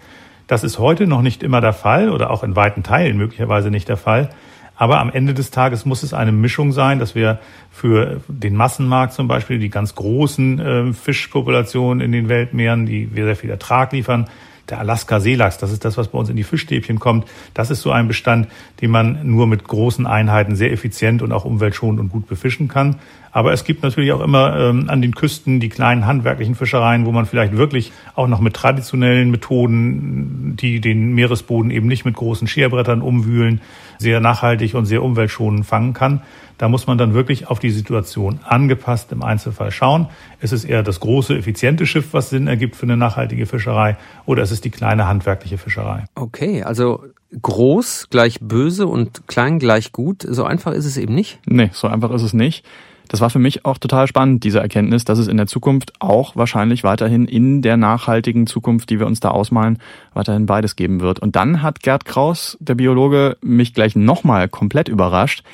Das 0.46 0.64
ist 0.64 0.78
heute 0.78 1.06
noch 1.06 1.23
nicht 1.23 1.42
immer 1.42 1.61
der 1.61 1.73
Fall 1.73 2.11
oder 2.11 2.30
auch 2.30 2.42
in 2.42 2.56
weiten 2.56 2.82
Teilen 2.82 3.16
möglicherweise 3.16 3.70
nicht 3.70 3.88
der 3.88 3.96
Fall. 3.96 4.30
Aber 4.76 5.00
am 5.00 5.11
Ende 5.11 5.35
des 5.35 5.50
Tages 5.50 5.85
muss 5.85 6.02
es 6.02 6.12
eine 6.14 6.33
Mischung 6.33 6.73
sein, 6.73 6.99
dass 6.99 7.14
wir 7.14 7.38
für 7.71 8.21
den 8.28 8.57
Massenmarkt 8.57 9.12
zum 9.12 9.28
Beispiel 9.28 9.59
die 9.59 9.71
ganz 9.71 9.95
großen 9.95 10.59
äh, 10.59 10.93
Fischpopulationen 10.93 12.00
in 12.00 12.12
den 12.12 12.28
Weltmeeren, 12.28 12.87
die 12.87 13.09
sehr 13.14 13.37
viel 13.37 13.50
Ertrag 13.50 13.93
liefern, 13.93 14.28
Der 14.71 14.78
Alaska-Seelachs, 14.78 15.59
das 15.59 15.73
ist 15.73 15.85
das, 15.85 15.99
was 15.99 16.09
bei 16.09 16.19
uns 16.19 16.31
in 16.31 16.37
die 16.37 16.43
Fischstäbchen 16.43 16.99
kommt. 16.99 17.26
Das 17.52 17.71
ist 17.71 17.83
so 17.83 17.90
ein 17.90 18.09
Bestand, 18.09 18.49
den 18.81 18.90
man 18.90 19.21
nur 19.23 19.47
mit 19.47 19.64
großen 19.64 20.07
Einheiten 20.07 20.57
sehr 20.57 20.73
effizient 20.73 21.21
und 21.21 21.33
auch 21.33 21.45
umweltschonend 21.45 22.00
und 22.00 22.09
gut 22.09 22.26
befischen 22.26 22.66
kann. 22.66 22.97
Aber 23.35 23.53
es 23.53 23.64
gibt 23.64 23.83
natürlich 23.83 24.12
auch 24.12 24.21
immer 24.21 24.57
ähm, 24.57 24.88
an 24.88 25.03
den 25.03 25.12
Küsten 25.12 25.59
die 25.59 25.69
kleinen 25.69 26.07
handwerklichen 26.07 26.55
Fischereien, 26.55 27.05
wo 27.05 27.11
man 27.11 27.26
vielleicht 27.26 27.57
wirklich 27.57 27.93
auch 28.14 28.29
noch 28.29 28.38
mit 28.38 28.55
traditionellen 28.55 29.33
Methoden, 29.33 30.55
die 30.57 30.81
den 30.81 31.14
Meeresboden 31.14 31.73
eben 31.73 31.88
nicht 31.88 32.05
mit 32.05 32.14
großen 32.14 32.47
Scherbrettern 32.47 33.03
umwühlen, 33.03 33.61
sehr 33.99 34.21
nachhaltig 34.21 34.76
und 34.76 34.87
sehr 34.87 35.03
umweltschonend 35.03 35.67
fangen 35.67 35.95
kann. 35.95 36.23
Da 36.59 36.69
muss 36.69 36.87
man 36.87 36.97
dann 36.97 37.12
wirklich 37.12 37.49
auf 37.49 37.59
die 37.59 37.71
Situation 37.71 38.38
angepasst 38.45 39.11
im 39.11 39.25
Einzelfall 39.25 39.73
schauen. 39.73 40.07
Ist 40.41 40.53
es 40.53 40.64
eher 40.64 40.85
das 40.85 41.00
große, 41.00 41.37
effiziente 41.37 41.87
Schiff, 41.87 42.11
was 42.12 42.31
Sinn 42.31 42.47
ergibt 42.47 42.76
für 42.76 42.85
eine 42.85 42.97
nachhaltige 42.97 43.47
Fischerei, 43.47 43.97
oder 44.26 44.45
ist 44.45 44.53
es 44.53 44.61
die 44.61 44.71
kleine 44.71 45.09
handwerkliche 45.09 45.59
Fischerei? 45.59 46.05
Okay, 46.14 46.62
also 46.62 47.03
groß 47.43 48.07
gleich 48.11 48.38
böse 48.41 48.87
und 48.87 49.26
klein 49.26 49.59
gleich 49.59 49.91
gut. 49.91 50.25
So 50.25 50.45
einfach 50.45 50.71
ist 50.71 50.85
es 50.85 50.97
eben 50.97 51.17
nicht. 51.17 51.41
Nee, 51.47 51.71
so 51.73 51.88
einfach 51.88 52.12
ist 52.12 52.23
es 52.23 52.33
nicht. 52.33 52.64
Das 53.08 53.20
war 53.20 53.30
für 53.30 53.38
mich 53.38 53.64
auch 53.64 53.78
total 53.78 54.06
spannend, 54.06 54.44
diese 54.44 54.61
Erkenntnis, 54.61 55.04
dass 55.04 55.18
es 55.18 55.28
in 55.28 55.37
der 55.37 55.46
Zukunft 55.46 55.92
auch 55.99 56.37
wahrscheinlich 56.37 56.84
weiterhin 56.84 57.26
in 57.26 57.62
der 57.62 57.76
nachhaltigen 57.76 58.46
Zukunft, 58.46 58.90
die 58.90 58.99
wir 58.99 59.06
uns 59.06 59.20
da 59.20 59.28
ausmalen, 59.28 59.78
weiterhin 60.14 60.46
beides 60.46 60.76
geben 60.76 61.00
wird. 61.00 61.20
Und 61.20 61.37
dann 61.37 61.62
hat 61.62 61.80
Gerd 61.80 62.04
Kraus, 62.04 62.56
der 62.61 62.75
Biologe, 62.75 63.37
mich 63.42 63.75
gleich 63.75 63.94
nochmal 63.94 64.49
komplett 64.49 64.88
überrascht. 64.88 65.44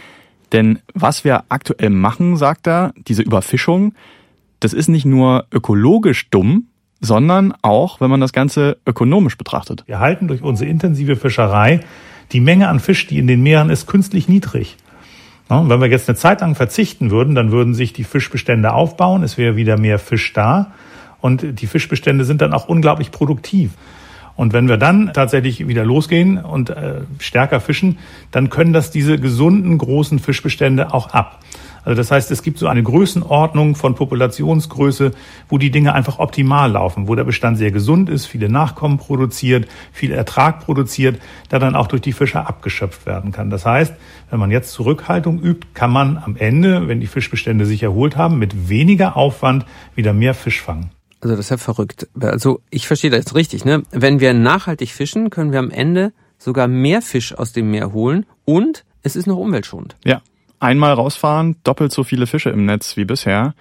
Denn 0.52 0.78
was 0.95 1.25
wir 1.25 1.45
aktuell 1.49 1.90
machen, 1.90 2.37
sagt 2.37 2.66
er, 2.66 2.92
diese 2.97 3.23
Überfischung, 3.23 3.95
das 4.61 4.73
ist 4.73 4.88
nicht 4.88 5.04
nur 5.04 5.47
ökologisch 5.52 6.28
dumm, 6.30 6.66
sondern 7.00 7.54
auch, 7.62 8.00
wenn 8.00 8.11
man 8.11 8.21
das 8.21 8.33
Ganze 8.33 8.76
ökonomisch 8.87 9.38
betrachtet. 9.38 9.85
Wir 9.87 10.00
halten 10.00 10.28
durch 10.28 10.42
unsere 10.42 10.69
intensive 10.69 11.16
Fischerei 11.16 11.80
die 12.33 12.40
Menge 12.40 12.69
an 12.69 12.78
Fisch, 12.78 13.07
die 13.07 13.19
in 13.19 13.26
den 13.26 13.42
Meeren 13.42 13.71
ist, 13.71 13.87
künstlich 13.87 14.28
niedrig. 14.28 14.76
Wenn 15.50 15.80
wir 15.80 15.88
jetzt 15.88 16.09
eine 16.09 16.16
Zeit 16.16 16.40
lang 16.40 16.54
verzichten 16.54 17.11
würden, 17.11 17.35
dann 17.35 17.50
würden 17.50 17.75
sich 17.75 17.92
die 17.92 18.04
Fischbestände 18.04 18.73
aufbauen, 18.73 19.23
es 19.23 19.37
wäre 19.37 19.57
wieder 19.57 19.76
mehr 19.76 19.99
Fisch 19.99 20.33
da 20.33 20.73
und 21.21 21.61
die 21.61 21.66
Fischbestände 21.66 22.25
sind 22.25 22.40
dann 22.40 22.52
auch 22.52 22.69
unglaublich 22.69 23.11
produktiv. 23.11 23.73
Und 24.37 24.52
wenn 24.52 24.69
wir 24.69 24.76
dann 24.76 25.12
tatsächlich 25.12 25.66
wieder 25.66 25.85
losgehen 25.85 26.38
und 26.38 26.71
äh, 26.71 27.00
stärker 27.19 27.61
fischen, 27.61 27.99
dann 28.30 28.49
können 28.49 28.73
das 28.73 28.90
diese 28.90 29.19
gesunden 29.19 29.76
großen 29.76 30.19
Fischbestände 30.19 30.95
auch 30.95 31.11
ab. 31.11 31.40
Also 31.85 31.97
das 31.97 32.11
heißt, 32.11 32.31
es 32.31 32.43
gibt 32.43 32.59
so 32.59 32.67
eine 32.67 32.83
Größenordnung 32.83 33.75
von 33.75 33.95
Populationsgröße, 33.95 35.13
wo 35.49 35.59
die 35.59 35.71
Dinge 35.71 35.95
einfach 35.95 36.19
optimal 36.19 36.73
laufen, 36.73 37.09
wo 37.09 37.15
der 37.15 37.25
Bestand 37.25 37.59
sehr 37.59 37.71
gesund 37.71 38.09
ist, 38.09 38.27
viele 38.27 38.49
Nachkommen 38.49 38.99
produziert, 38.99 39.69
viel 39.93 40.13
Ertrag 40.13 40.61
produziert, 40.61 41.21
der 41.51 41.59
dann 41.59 41.75
auch 41.75 41.87
durch 41.87 42.03
die 42.03 42.13
Fischer 42.13 42.49
abgeschöpft 42.49 43.07
werden 43.07 43.33
kann. 43.33 43.51
Das 43.51 43.67
heißt, 43.67 43.95
wenn 44.31 44.39
man 44.39 44.51
jetzt 44.51 44.73
Zurückhaltung 44.73 45.41
übt, 45.41 45.69
kann 45.75 45.91
man 45.91 46.19
am 46.19 46.37
Ende, 46.37 46.89
wenn 46.89 47.01
die 47.01 47.07
Fischbestände 47.07 47.67
sich 47.67 47.83
erholt 47.83 48.17
haben, 48.17 48.39
mit 48.39 48.69
weniger 48.69 49.17
Aufwand 49.17 49.65
wieder 49.95 50.13
mehr 50.13 50.35
Fisch 50.35 50.61
fangen. 50.61 50.91
Also 51.21 51.37
das 51.37 51.47
ist 51.47 51.51
ja 51.51 51.57
verrückt. 51.59 52.09
Also 52.19 52.61
ich 52.71 52.87
verstehe 52.87 53.11
das 53.11 53.21
jetzt 53.21 53.35
richtig. 53.35 53.65
Ne? 53.65 53.83
Wenn 53.91 54.21
wir 54.21 54.33
nachhaltig 54.33 54.91
fischen, 54.91 55.31
können 55.31 55.53
wir 55.53 55.59
am 55.59 55.71
Ende 55.71 56.13
sogar 56.39 56.67
mehr 56.67 57.03
Fisch 57.03 57.35
aus 57.35 57.53
dem 57.53 57.71
Meer 57.71 57.93
holen 57.93 58.27
und 58.45 58.85
es 59.03 59.17
ist 59.17 59.27
noch 59.27 59.37
umweltschonend. 59.37 59.97
Ja, 60.05 60.23
einmal 60.61 60.93
rausfahren, 60.93 61.57
doppelt 61.64 61.93
so 61.93 62.05
viele 62.05 62.26
Fische 62.26 62.50
im 62.50 62.67
Netz 62.67 62.97
wie 62.97 63.05
bisher. 63.05 63.55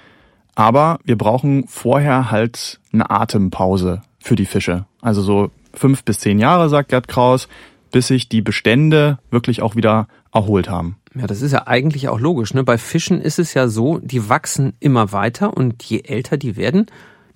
Aber 0.56 1.00
wir 1.04 1.18
brauchen 1.18 1.68
vorher 1.68 2.32
halt 2.32 2.80
eine 2.92 3.10
Atempause 3.10 4.02
für 4.20 4.36
die 4.36 4.46
Fische. 4.46 4.86
Also 5.02 5.22
so 5.22 5.52
fünf 5.74 6.04
bis 6.04 6.20
zehn 6.20 6.40
Jahre, 6.40 6.70
sagt 6.70 6.90
Gerd 6.90 7.08
Kraus, 7.08 7.48
bis 7.92 8.08
sich 8.08 8.30
die 8.30 8.42
Bestände 8.42 9.20
wirklich 9.32 9.62
auch 9.62 9.76
wieder 9.76 10.08
erholt 10.34 10.70
haben. 10.70 10.98
Ja, 11.16 11.26
das 11.26 11.42
ist 11.42 11.54
ja 11.54 11.66
eigentlich 11.66 12.08
auch 12.08 12.20
logisch. 12.20 12.54
Ne? 12.54 12.64
Bei 12.64 12.78
Fischen 12.78 13.22
ist 13.22 13.40
es 13.40 13.54
ja 13.54 13.68
so, 13.68 14.00
die 14.00 14.30
wachsen 14.30 14.74
immer 14.80 15.12
weiter 15.12 15.56
und 15.56 15.84
je 15.84 16.02
älter 16.02 16.38
die 16.38 16.56
werden, 16.56 16.86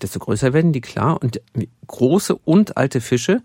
desto 0.01 0.20
größer 0.20 0.53
werden 0.53 0.74
die, 0.74 0.82
klar. 0.82 1.22
Und 1.22 1.41
große 1.88 2.36
und 2.36 2.77
alte 2.77 3.01
Fische 3.01 3.41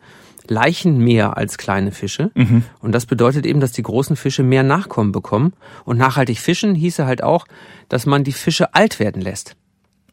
leichen 0.51 0.99
mehr 0.99 1.37
als 1.37 1.59
kleine 1.59 1.93
Fische. 1.93 2.31
Mhm. 2.35 2.65
Und 2.81 2.93
das 2.93 3.07
bedeutet 3.07 3.47
eben, 3.47 3.61
dass 3.61 3.73
die 3.73 3.83
großen 3.83 4.17
Fische 4.17 4.43
mehr 4.43 4.63
Nachkommen 4.63 5.13
bekommen. 5.13 5.53
Und 5.85 5.99
nachhaltig 5.99 6.39
fischen 6.39 6.75
hieße 6.75 7.07
halt 7.07 7.23
auch, 7.23 7.47
dass 7.89 8.07
man 8.07 8.25
die 8.25 8.33
Fische 8.33 8.75
alt 8.75 9.01
werden 9.01 9.23
lässt. 9.23 9.57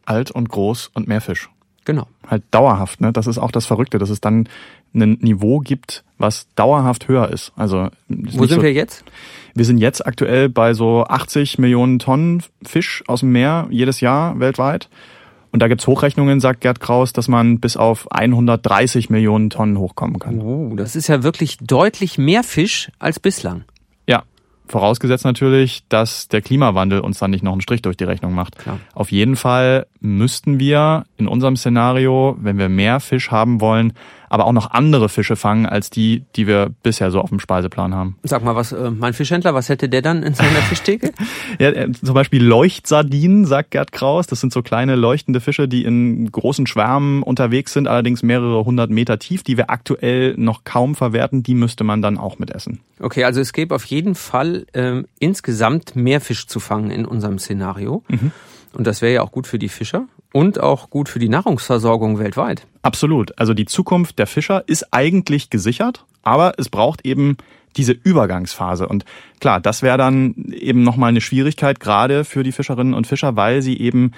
Alt 0.06 0.32
und 0.32 0.50
groß 0.50 0.92
und 0.94 1.08
mehr 1.08 1.22
Fisch. 1.22 1.50
Genau. 1.86 2.08
Halt 2.28 2.44
dauerhaft, 2.52 3.00
ne? 3.00 3.14
Das 3.14 3.28
ist 3.28 3.38
auch 3.38 3.52
das 3.52 3.66
Verrückte, 3.68 4.00
dass 4.00 4.10
es 4.10 4.20
dann 4.20 4.50
ein 4.94 5.18
Niveau 5.22 5.60
gibt, 5.60 6.04
was 6.18 6.48
dauerhaft 6.56 7.08
höher 7.08 7.30
ist. 7.30 7.52
Also 7.56 7.90
Wo 8.08 8.46
sind 8.46 8.58
so, 8.58 8.64
wir 8.64 8.74
jetzt? 8.74 9.04
Wir 9.54 9.66
sind 9.66 9.78
jetzt 9.78 10.06
aktuell 10.06 10.50
bei 10.50 10.74
so 10.74 11.06
80 11.06 11.60
Millionen 11.60 12.00
Tonnen 12.00 12.44
Fisch 12.64 13.04
aus 13.08 13.20
dem 13.20 13.32
Meer 13.32 13.68
jedes 13.70 14.02
Jahr 14.02 14.40
weltweit. 14.40 14.90
Und 15.56 15.60
da 15.60 15.70
gibt's 15.70 15.88
Hochrechnungen, 15.88 16.42
sagt 16.42 16.60
Gerd 16.60 16.82
Kraus, 16.82 17.14
dass 17.14 17.30
man 17.30 17.62
bis 17.62 17.78
auf 17.78 18.12
130 18.12 19.10
Millionen 19.10 19.50
Tonnen 19.50 19.80
hochkommen 19.80 20.20
kann. 20.20 20.42
Uh, 20.42 20.76
das 20.76 20.98
ist 20.98 21.08
ja 21.08 21.24
wirklich 21.24 21.60
deutlich 21.60 22.18
mehr 22.18 22.44
Fisch 22.44 22.92
als 23.00 23.22
bislang. 23.22 23.64
Ja, 24.06 24.24
vorausgesetzt 24.68 25.24
natürlich, 25.24 25.86
dass 25.88 26.28
der 26.28 26.42
Klimawandel 26.42 27.00
uns 27.00 27.20
dann 27.20 27.32
nicht 27.32 27.42
noch 27.42 27.54
einen 27.54 27.62
Strich 27.62 27.82
durch 27.82 27.96
die 27.96 28.04
Rechnung 28.04 28.34
macht. 28.34 28.58
Klar. 28.58 28.80
Auf 28.94 29.14
jeden 29.14 29.38
Fall 29.38 29.88
müssten 30.02 30.60
wir 30.60 31.06
in 31.16 31.30
unserem 31.30 31.56
Szenario, 31.56 32.36
wenn 32.38 32.58
wir 32.58 32.68
mehr 32.68 33.00
Fisch 33.00 33.32
haben 33.32 33.62
wollen, 33.62 33.94
aber 34.30 34.46
auch 34.46 34.52
noch 34.52 34.72
andere 34.72 35.10
Fische 35.10 35.36
fangen 35.36 35.66
als 35.66 35.90
die, 35.90 36.24
die 36.36 36.48
wir 36.48 36.72
bisher 36.84 37.12
so 37.12 37.22
auf 37.22 37.30
dem 37.30 37.40
Speiseplan 37.40 37.94
haben. 37.94 38.18
Sag 38.24 38.44
mal, 38.44 38.56
was 38.56 38.72
äh, 38.72 38.92
mein 38.92 39.14
Fischhändler, 39.14 39.54
was 39.54 39.70
hätte 39.70 39.90
der 39.90 40.02
dann 40.02 40.24
in 40.24 40.34
seiner 40.34 40.50
Fischtheke? 40.70 41.12
ja, 41.60 41.70
äh, 41.70 41.92
zum 41.92 42.14
Beispiel 42.14 42.44
Leuchtsardinen, 42.44 43.46
sagt 43.46 43.72
Gerd 43.72 43.92
Kraus. 43.92 44.28
Das 44.28 44.42
sind 44.42 44.54
so 44.54 44.62
kleine 44.62 44.96
leuchtende 44.96 45.40
Fische, 45.40 45.68
die 45.68 45.84
in 45.84 46.32
großen 46.32 46.68
Schwärmen 46.68 47.24
unterwegs 47.24 47.74
sind, 47.74 47.88
allerdings 47.88 48.24
mehrere 48.24 48.66
hundert 48.66 48.90
Meter 48.90 49.20
tief, 49.20 49.44
die 49.44 49.58
wir 49.58 49.70
aktuell 49.70 50.36
noch 50.38 50.64
kaum 50.64 50.96
verwerten. 50.96 51.44
Die 51.44 51.56
müsste 51.56 51.84
man 51.84 52.02
dann 52.02 52.18
auch 52.18 52.40
mitessen. 52.40 52.80
Okay, 53.00 53.24
also 53.24 53.42
es 53.42 53.54
gäbe 53.54 53.76
auf 53.76 53.86
jeden 53.86 54.16
Fall 54.16 54.66
äh, 54.74 55.04
insgesamt 55.20 55.96
mehr 55.96 56.22
Fisch 56.22 56.48
zu 56.48 56.60
fangen 56.60 56.92
in 56.92 57.06
unserem 57.06 57.40
Szenario. 57.40 58.04
Mhm. 58.08 58.32
Und 58.74 58.88
das 58.88 59.02
wäre 59.02 59.14
ja 59.14 59.22
auch 59.22 59.32
gut 59.32 59.48
für 59.48 59.60
die 59.60 59.70
Fischer 59.70 60.06
und 60.34 60.60
auch 60.60 60.90
gut 60.90 61.08
für 61.08 61.20
die 61.20 61.30
Nahrungsversorgung 61.30 62.20
weltweit. 62.20 62.68
Absolut. 62.86 63.38
Also 63.40 63.56
die 63.56 63.66
Zukunft 63.66 64.20
der 64.20 64.28
Fischer 64.28 64.64
ist 64.68 64.94
eigentlich 64.94 65.50
gesichert, 65.50 66.06
aber 66.22 66.54
es 66.60 66.70
braucht 66.70 67.04
eben 67.04 67.36
diese 67.78 67.94
Übergangsphase. 67.94 68.88
Und 68.88 69.06
klar, 69.40 69.60
das 69.60 69.82
wäre 69.82 69.98
dann 69.98 70.36
eben 70.52 70.84
nochmal 70.84 71.10
eine 71.10 71.20
Schwierigkeit, 71.20 71.80
gerade 71.80 72.26
für 72.26 72.44
die 72.44 72.52
Fischerinnen 72.52 72.94
und 72.94 73.08
Fischer, 73.08 73.36
weil 73.36 73.64
sie 73.64 73.80
eben 73.80 74.12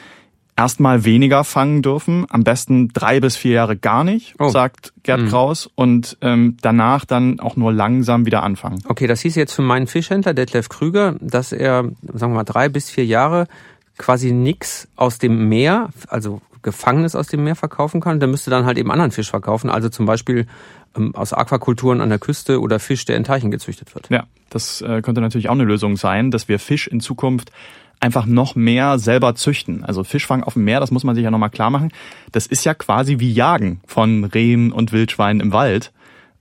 erstmal 0.57 1.05
weniger 1.05 1.45
fangen 1.45 1.81
dürfen, 1.81 2.25
am 2.29 2.43
besten 2.43 2.89
drei 2.89 3.21
bis 3.21 3.37
vier 3.37 3.53
Jahre 3.53 3.77
gar 3.77 4.03
nicht, 4.03 4.35
oh. 4.37 4.49
sagt 4.49 4.91
Gerd 5.03 5.21
mhm. 5.21 5.29
Kraus, 5.29 5.69
und 5.75 6.17
ähm, 6.19 6.57
danach 6.61 7.05
dann 7.05 7.39
auch 7.39 7.55
nur 7.55 7.71
langsam 7.71 8.25
wieder 8.25 8.43
anfangen. 8.43 8.83
Okay, 8.89 9.07
das 9.07 9.21
hieß 9.21 9.35
jetzt 9.35 9.53
für 9.53 9.61
meinen 9.61 9.87
Fischhändler 9.87 10.33
Detlef 10.33 10.67
Krüger, 10.67 11.15
dass 11.21 11.53
er, 11.53 11.85
sagen 12.01 12.33
wir 12.33 12.37
mal, 12.37 12.43
drei 12.43 12.67
bis 12.67 12.89
vier 12.89 13.05
Jahre 13.05 13.47
quasi 13.97 14.33
nichts 14.33 14.89
aus 14.97 15.19
dem 15.19 15.47
Meer, 15.47 15.89
also 16.09 16.41
Gefangenes 16.61 17.15
aus 17.15 17.27
dem 17.27 17.43
Meer 17.43 17.55
verkaufen 17.55 18.01
kann, 18.01 18.19
der 18.19 18.27
müsste 18.27 18.49
dann 18.49 18.65
halt 18.65 18.77
eben 18.77 18.91
anderen 18.91 19.11
Fisch 19.11 19.29
verkaufen, 19.29 19.69
also 19.69 19.89
zum 19.89 20.05
Beispiel 20.05 20.47
ähm, 20.95 21.15
aus 21.15 21.33
Aquakulturen 21.33 22.01
an 22.01 22.09
der 22.09 22.19
Küste 22.19 22.59
oder 22.61 22.79
Fisch, 22.79 23.05
der 23.05 23.17
in 23.17 23.23
Teichen 23.23 23.51
gezüchtet 23.51 23.93
wird. 23.95 24.09
Ja, 24.09 24.25
das 24.49 24.81
äh, 24.81 25.01
könnte 25.01 25.21
natürlich 25.21 25.49
auch 25.49 25.53
eine 25.53 25.63
Lösung 25.63 25.97
sein, 25.97 26.31
dass 26.31 26.47
wir 26.47 26.59
Fisch 26.59 26.87
in 26.87 26.99
Zukunft 26.99 27.51
einfach 27.99 28.25
noch 28.25 28.55
mehr 28.55 28.99
selber 28.99 29.35
züchten. 29.35 29.83
Also 29.83 30.03
Fischfang 30.03 30.43
auf 30.43 30.53
dem 30.53 30.63
Meer, 30.65 30.79
das 30.79 30.91
muss 30.91 31.03
man 31.03 31.15
sich 31.15 31.23
ja 31.23 31.31
nochmal 31.31 31.49
klar 31.49 31.69
machen. 31.69 31.91
Das 32.31 32.45
ist 32.45 32.63
ja 32.63 32.73
quasi 32.73 33.19
wie 33.19 33.31
Jagen 33.31 33.81
von 33.85 34.23
Rehen 34.23 34.71
und 34.71 34.91
Wildschweinen 34.91 35.41
im 35.41 35.51
Wald. 35.51 35.91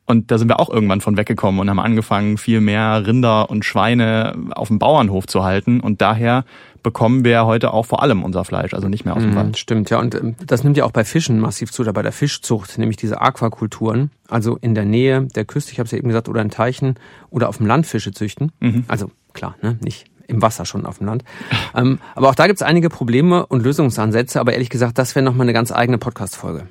Und 0.07 0.31
da 0.31 0.39
sind 0.39 0.49
wir 0.49 0.61
auch 0.61 0.71
irgendwann 0.71 1.01
von 1.01 1.17
weggekommen 1.17 1.61
und 1.61 1.69
haben 1.69 1.81
angefangen, 1.81 2.39
viel 2.39 2.61
mehr 2.61 3.07
Rinder 3.07 3.51
und 3.51 3.65
Schweine 3.65 4.35
auf 4.55 4.69
dem 4.69 4.79
Bauernhof 4.79 5.27
zu 5.27 5.43
halten. 5.43 5.81
Und 5.81 6.01
daher 6.01 6.45
bekommen 6.85 7.25
wir 7.25 7.45
heute 7.47 7.73
auch 7.73 7.85
vor 7.85 8.01
allem 8.01 8.23
unser 8.23 8.45
Fleisch, 8.45 8.73
also 8.73 8.89
nicht 8.89 9.05
mehr 9.05 9.17
aus 9.17 9.23
dem 9.23 9.33
mhm, 9.33 9.37
Wald. 9.37 9.59
Stimmt, 9.59 9.91
ja. 9.91 9.99
Und 9.99 10.15
ähm, 10.15 10.37
das 10.47 10.63
nimmt 10.63 10.77
ja 10.77 10.85
auch 10.85 10.93
bei 10.93 11.05
Fischen 11.05 11.41
massiv 11.41 11.73
zu, 11.73 11.83
oder 11.83 11.93
bei 11.93 12.03
der 12.03 12.13
Fischzucht, 12.13 12.79
nämlich 12.79 12.97
diese 12.97 13.21
Aquakulturen. 13.21 14.13
Also 14.29 14.57
in 14.61 14.77
der 14.77 14.85
Nähe 14.85 15.23
der 15.23 15.45
Küste, 15.45 15.73
ich 15.73 15.81
habe 15.81 15.87
es 15.87 15.91
ja 15.91 15.99
eben 15.99 16.07
gesagt, 16.07 16.29
oder 16.29 16.41
in 16.41 16.51
Teichen 16.51 16.95
oder 17.29 17.49
auf 17.49 17.57
dem 17.57 17.67
Land 17.67 17.89
Fische 17.89 18.13
züchten. 18.13 18.53
Mhm. 18.61 18.85
Also 18.87 19.11
klar, 19.33 19.57
ne, 19.63 19.77
nicht 19.83 20.07
im 20.29 20.43
Wasser 20.43 20.65
schon 20.65 20.87
auf 20.87 20.99
dem 20.99 21.09
Land. 21.09 21.25
ähm, 21.75 21.99
aber 22.15 22.29
auch 22.29 22.37
da 22.37 22.47
gibt 22.47 22.61
es 22.61 22.63
einige 22.63 22.89
Probleme 22.89 23.45
und 23.47 23.65
Lösungsansätze, 23.65 24.39
aber 24.39 24.53
ehrlich 24.53 24.71
gesagt, 24.71 24.97
das 24.97 25.17
wäre 25.17 25.25
nochmal 25.25 25.47
eine 25.47 25.53
ganz 25.53 25.73
eigene 25.73 25.99
Podcast-Folge. 25.99 26.69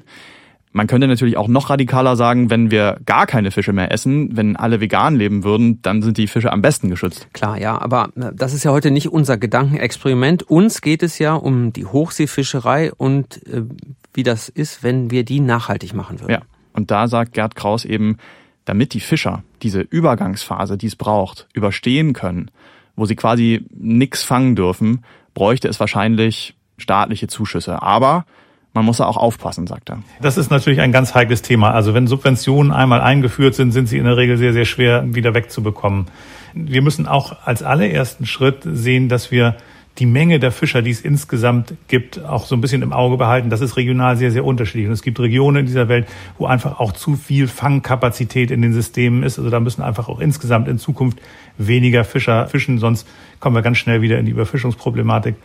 Man 0.75 0.88
könnte 0.88 1.08
natürlich 1.08 1.38
auch 1.38 1.48
noch 1.48 1.70
radikaler 1.70 2.17
sagen, 2.17 2.50
wenn 2.50 2.70
wir 2.70 3.00
gar 3.05 3.27
keine 3.27 3.51
Fische 3.51 3.72
mehr 3.72 3.94
essen, 3.94 4.36
wenn 4.36 4.58
alle 4.58 4.82
vegan 4.82 5.15
leben 5.15 5.46
würden, 5.46 5.82
dann 5.82 6.01
sind 6.01 6.17
die 6.17 6.27
Fische 6.27 6.51
am 6.51 6.62
besten 6.62 6.89
geschützt. 6.89 7.29
Klar, 7.32 7.58
ja, 7.58 7.79
aber 7.79 8.10
äh, 8.17 8.32
das 8.34 8.53
ist 8.53 8.65
ja 8.65 8.72
heute 8.72 8.91
nicht 8.91 9.08
unser 9.08 9.38
Gedankenexperiment. 9.38 10.44
Uns 10.44 10.82
geht 10.82 11.01
es 11.01 11.17
ja 11.17 11.34
um 11.34 11.72
die 11.72 11.86
Hochseefischerei 11.86 12.91
und 12.91 13.48
äh, 13.48 13.62
wie 14.13 14.24
das 14.24 14.50
ist, 14.50 14.84
wenn 14.84 15.12
wir 15.12 15.24
die 15.24 15.39
nachhaltig 15.39 15.94
machen 15.94 16.20
würden. 16.20 16.34
Ja. 16.34 16.41
Und 16.74 16.91
da 16.91 17.08
sagt 17.08 17.32
Gerd 17.32 17.55
Kraus 17.55 17.86
eben, 17.86 18.17
damit 18.65 18.94
die 18.94 19.00
Fischer 19.00 19.44
diese 19.62 19.79
Übergangsphase, 19.79 20.77
die 20.77 20.88
es 20.88 20.98
braucht, 20.98 21.48
überstehen 21.53 22.12
können, 22.12 22.51
wo 22.98 23.05
sie 23.05 23.15
quasi 23.15 23.65
nichts 23.74 24.24
fangen 24.24 24.58
dürfen, 24.58 25.05
bräuchte 25.36 25.70
es 25.70 25.79
wahrscheinlich 25.79 26.53
staatliche 26.77 27.27
Zuschüsse. 27.27 27.82
Aber 27.82 28.25
man 28.75 28.84
muss 28.84 28.98
da 28.98 29.05
auch 29.05 29.17
aufpassen, 29.17 29.67
sagt 29.67 29.89
er. 29.89 30.00
Das 30.22 30.38
ist 30.38 30.51
natürlich 30.51 30.82
ein 30.82 30.91
ganz 30.91 31.15
heikles 31.15 31.41
Thema. 31.41 31.72
Also 31.72 31.94
wenn 31.94 32.08
Subventionen 32.08 32.74
einmal 32.74 33.00
eingeführt 33.00 33.55
sind, 33.55 33.72
sind 33.72 33.88
sie 33.88 33.98
in 33.98 34.03
der 34.03 34.17
Regel 34.17 34.38
sehr, 34.38 34.51
sehr 34.51 34.65
schwer 34.65 35.15
wieder 35.15 35.34
wegzubekommen. 35.34 36.08
Wir 36.53 36.82
müssen 36.82 37.08
auch 37.08 37.38
als 37.46 37.63
allerersten 37.63 38.25
Schritt 38.25 38.58
sehen, 38.63 39.08
dass 39.08 39.32
wir 39.32 39.55
die 39.98 40.05
Menge 40.05 40.39
der 40.39 40.51
Fischer, 40.51 40.82
die 40.82 40.91
es 40.91 41.00
insgesamt 41.00 41.74
gibt, 41.88 42.22
auch 42.25 42.46
so 42.46 42.55
ein 42.55 42.60
bisschen 42.60 42.82
im 42.82 42.91
Auge 42.91 43.15
behalten. 43.15 43.50
Das 43.50 43.62
ist 43.62 43.77
regional 43.77 44.17
sehr, 44.17 44.32
sehr 44.32 44.44
unterschiedlich. 44.44 44.88
Und 44.88 44.94
es 44.94 45.03
gibt 45.03 45.22
Regionen 45.22 45.62
in 45.62 45.65
dieser 45.67 45.88
Welt, 45.88 46.05
wo 46.38 46.46
einfach 46.46 46.82
auch 46.82 46.91
zu 46.91 47.15
viel 47.15 47.48
Fangkapazität 47.48 48.51
in 48.51 48.62
den 48.62 48.74
Systemen 48.74 49.24
ist. 49.24 49.38
Also 49.38 49.50
da 49.50 49.62
müssen 49.62 49.82
einfach 49.82 50.10
auch 50.10 50.20
insgesamt 50.20 50.67
in 50.67 50.79
Zukunft 50.79 51.20
weniger 51.58 52.03
Fischer 52.03 52.48
fischen, 52.48 52.79
sonst 52.79 53.08
kommen 53.39 53.55
wir 53.55 53.62
ganz 53.62 53.77
schnell 53.77 54.01
wieder 54.01 54.20
in 54.20 54.25
die 54.25 54.34
Überfischungsproblematik. 54.34 55.36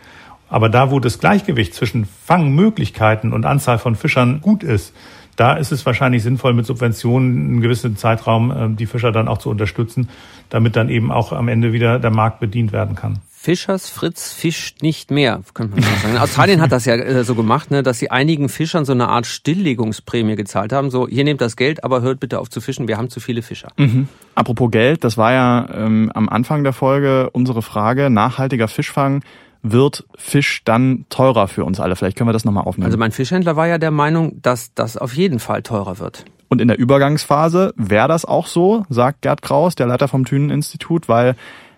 Aber 0.51 0.67
da, 0.67 0.91
wo 0.91 0.99
das 0.99 1.17
Gleichgewicht 1.17 1.73
zwischen 1.73 2.05
Fangmöglichkeiten 2.05 3.31
und 3.31 3.45
Anzahl 3.45 3.79
von 3.79 3.95
Fischern 3.95 4.41
gut 4.41 4.63
ist, 4.63 4.93
da 5.37 5.53
ist 5.53 5.71
es 5.71 5.85
wahrscheinlich 5.85 6.23
sinnvoll, 6.23 6.53
mit 6.53 6.65
Subventionen 6.65 7.31
einen 7.31 7.61
gewissen 7.61 7.95
Zeitraum 7.95 8.51
äh, 8.51 8.75
die 8.75 8.85
Fischer 8.85 9.13
dann 9.13 9.29
auch 9.29 9.37
zu 9.37 9.49
unterstützen, 9.49 10.09
damit 10.49 10.75
dann 10.75 10.89
eben 10.89 11.09
auch 11.09 11.31
am 11.31 11.47
Ende 11.47 11.71
wieder 11.71 11.99
der 11.99 12.11
Markt 12.11 12.41
bedient 12.41 12.73
werden 12.73 12.97
kann. 12.97 13.19
Fischers 13.29 13.89
Fritz 13.89 14.33
fischt 14.33 14.83
nicht 14.83 15.09
mehr, 15.09 15.41
könnte 15.53 15.79
man 15.79 15.83
sagen. 15.83 16.17
Australien 16.17 16.61
hat 16.61 16.73
das 16.73 16.83
ja 16.83 16.95
äh, 16.95 17.23
so 17.23 17.33
gemacht, 17.33 17.71
ne, 17.71 17.81
dass 17.81 17.97
sie 17.97 18.11
einigen 18.11 18.49
Fischern 18.49 18.83
so 18.83 18.91
eine 18.91 19.07
Art 19.07 19.25
Stilllegungsprämie 19.25 20.35
gezahlt 20.35 20.73
haben. 20.73 20.91
So, 20.91 21.07
hier 21.07 21.23
nehmt 21.23 21.39
das 21.39 21.55
Geld, 21.55 21.85
aber 21.85 22.01
hört 22.01 22.19
bitte 22.19 22.39
auf 22.39 22.49
zu 22.49 22.59
fischen, 22.59 22.89
wir 22.89 22.97
haben 22.97 23.09
zu 23.09 23.21
viele 23.21 23.41
Fischer. 23.41 23.69
Mhm. 23.77 24.09
Apropos 24.35 24.69
Geld, 24.69 25.05
das 25.05 25.17
war 25.17 25.31
ja 25.31 25.69
ähm, 25.73 26.11
am 26.13 26.27
Anfang 26.27 26.63
der 26.63 26.73
Folge 26.73 27.29
unsere 27.31 27.61
Frage, 27.61 28.09
nachhaltiger 28.09 28.67
Fischfang 28.67 29.23
wird 29.63 30.05
Fisch 30.15 30.63
dann 30.63 31.05
teurer 31.09 31.47
für 31.47 31.65
uns 31.65 31.79
alle? 31.79 31.95
Vielleicht 31.95 32.17
können 32.17 32.29
wir 32.29 32.33
das 32.33 32.45
nochmal 32.45 32.65
aufnehmen. 32.65 32.85
Also 32.85 32.97
mein 32.97 33.11
Fischhändler 33.11 33.55
war 33.55 33.67
ja 33.67 33.77
der 33.77 33.91
Meinung, 33.91 34.41
dass 34.41 34.73
das 34.73 34.97
auf 34.97 35.13
jeden 35.13 35.39
Fall 35.39 35.61
teurer 35.61 35.99
wird. 35.99 36.25
Und 36.49 36.59
in 36.59 36.67
der 36.67 36.77
Übergangsphase 36.77 37.73
wäre 37.77 38.07
das 38.07 38.25
auch 38.25 38.47
so, 38.47 38.85
sagt 38.89 39.21
Gerd 39.21 39.41
Kraus, 39.41 39.75
der 39.75 39.87
Leiter 39.87 40.07
vom 40.07 40.25
Thüneninstitut, 40.25 41.07
weil 41.07 41.35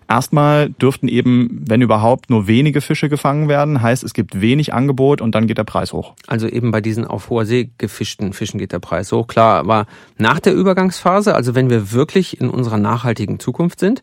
Erstmal 0.07 0.69
dürften 0.69 1.07
eben, 1.07 1.63
wenn 1.67 1.81
überhaupt, 1.81 2.29
nur 2.29 2.47
wenige 2.47 2.81
Fische 2.81 3.09
gefangen 3.09 3.47
werden. 3.47 3.81
Heißt, 3.81 4.03
es 4.03 4.13
gibt 4.13 4.39
wenig 4.41 4.73
Angebot 4.73 5.21
und 5.21 5.33
dann 5.33 5.47
geht 5.47 5.57
der 5.57 5.63
Preis 5.63 5.93
hoch. 5.93 6.13
Also 6.27 6.47
eben 6.47 6.71
bei 6.71 6.81
diesen 6.81 7.05
auf 7.05 7.29
hoher 7.29 7.45
See 7.45 7.71
gefischten 7.77 8.33
Fischen 8.33 8.59
geht 8.59 8.71
der 8.71 8.79
Preis 8.79 9.11
hoch. 9.11 9.27
Klar, 9.27 9.57
aber 9.57 9.85
nach 10.17 10.39
der 10.39 10.53
Übergangsphase, 10.53 11.33
also 11.33 11.55
wenn 11.55 11.69
wir 11.69 11.91
wirklich 11.91 12.39
in 12.39 12.49
unserer 12.49 12.77
nachhaltigen 12.77 13.39
Zukunft 13.39 13.79
sind, 13.79 14.01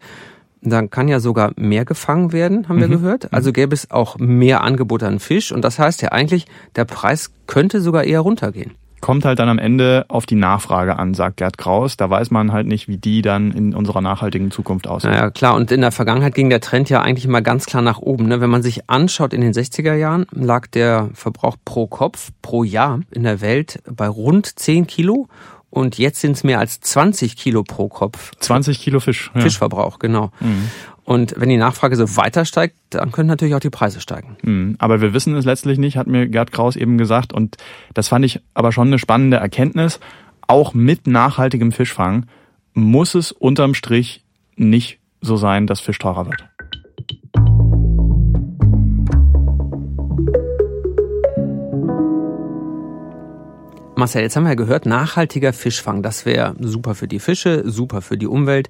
dann 0.62 0.90
kann 0.90 1.08
ja 1.08 1.20
sogar 1.20 1.52
mehr 1.56 1.84
gefangen 1.84 2.32
werden, 2.32 2.68
haben 2.68 2.80
wir 2.80 2.88
mhm. 2.88 2.92
gehört. 2.92 3.32
Also 3.32 3.52
gäbe 3.52 3.74
es 3.74 3.90
auch 3.90 4.18
mehr 4.18 4.62
Angebot 4.62 5.02
an 5.02 5.18
Fisch. 5.18 5.52
Und 5.52 5.64
das 5.64 5.78
heißt 5.78 6.02
ja 6.02 6.10
eigentlich, 6.10 6.46
der 6.76 6.84
Preis 6.84 7.32
könnte 7.46 7.80
sogar 7.80 8.04
eher 8.04 8.20
runtergehen. 8.20 8.72
Kommt 9.00 9.24
halt 9.24 9.38
dann 9.38 9.48
am 9.48 9.58
Ende 9.58 10.04
auf 10.08 10.26
die 10.26 10.34
Nachfrage 10.34 10.98
an, 10.98 11.14
sagt 11.14 11.38
Gerd 11.38 11.56
Kraus. 11.56 11.96
Da 11.96 12.10
weiß 12.10 12.30
man 12.30 12.52
halt 12.52 12.66
nicht, 12.66 12.86
wie 12.86 12.98
die 12.98 13.22
dann 13.22 13.50
in 13.50 13.74
unserer 13.74 14.02
nachhaltigen 14.02 14.50
Zukunft 14.50 14.86
aussieht. 14.86 15.14
Ja, 15.14 15.30
klar. 15.30 15.54
Und 15.54 15.72
in 15.72 15.80
der 15.80 15.90
Vergangenheit 15.90 16.34
ging 16.34 16.50
der 16.50 16.60
Trend 16.60 16.90
ja 16.90 17.00
eigentlich 17.00 17.26
mal 17.26 17.40
ganz 17.40 17.64
klar 17.64 17.82
nach 17.82 17.98
oben. 17.98 18.28
Ne? 18.28 18.42
Wenn 18.42 18.50
man 18.50 18.62
sich 18.62 18.90
anschaut, 18.90 19.32
in 19.32 19.40
den 19.40 19.54
60er 19.54 19.94
Jahren 19.94 20.26
lag 20.32 20.66
der 20.66 21.08
Verbrauch 21.14 21.56
pro 21.64 21.86
Kopf, 21.86 22.30
pro 22.42 22.62
Jahr 22.62 23.00
in 23.10 23.22
der 23.22 23.40
Welt 23.40 23.82
bei 23.90 24.06
rund 24.06 24.58
10 24.58 24.86
Kilo. 24.86 25.28
Und 25.70 25.98
jetzt 25.98 26.20
sind 26.20 26.32
es 26.32 26.44
mehr 26.44 26.58
als 26.58 26.80
20 26.80 27.36
Kilo 27.36 27.62
pro 27.62 27.88
Kopf. 27.88 28.32
20 28.40 28.80
Kilo 28.80 29.00
Fisch. 29.00 29.30
Ja. 29.34 29.40
Fischverbrauch, 29.40 29.98
genau. 29.98 30.32
Mhm. 30.40 30.70
Und 31.04 31.34
wenn 31.36 31.48
die 31.48 31.56
Nachfrage 31.56 31.96
so 31.96 32.16
weiter 32.16 32.44
steigt, 32.44 32.76
dann 32.90 33.12
können 33.12 33.28
natürlich 33.28 33.54
auch 33.54 33.60
die 33.60 33.70
Preise 33.70 34.00
steigen. 34.00 34.36
Mhm. 34.42 34.76
Aber 34.78 35.00
wir 35.00 35.12
wissen 35.12 35.34
es 35.34 35.44
letztlich 35.44 35.78
nicht, 35.78 35.96
hat 35.96 36.06
mir 36.06 36.28
Gerd 36.28 36.52
Kraus 36.52 36.76
eben 36.76 36.98
gesagt. 36.98 37.32
Und 37.32 37.56
das 37.94 38.08
fand 38.08 38.24
ich 38.24 38.40
aber 38.54 38.72
schon 38.72 38.88
eine 38.88 38.98
spannende 38.98 39.36
Erkenntnis. 39.36 40.00
Auch 40.46 40.74
mit 40.74 41.06
nachhaltigem 41.06 41.72
Fischfang 41.72 42.26
muss 42.74 43.14
es 43.14 43.32
unterm 43.32 43.74
Strich 43.74 44.24
nicht 44.56 44.98
so 45.20 45.36
sein, 45.36 45.66
dass 45.66 45.80
Fisch 45.80 45.98
teurer 45.98 46.26
wird. 46.26 46.44
Marcel, 54.00 54.22
jetzt 54.22 54.34
haben 54.34 54.42
wir 54.42 54.50
ja 54.50 54.56
gehört, 54.56 54.86
nachhaltiger 54.86 55.52
Fischfang, 55.52 56.02
das 56.02 56.26
wäre 56.26 56.56
super 56.58 56.94
für 56.94 57.06
die 57.06 57.20
Fische, 57.20 57.62
super 57.66 58.02
für 58.02 58.18
die 58.18 58.26
Umwelt. 58.26 58.68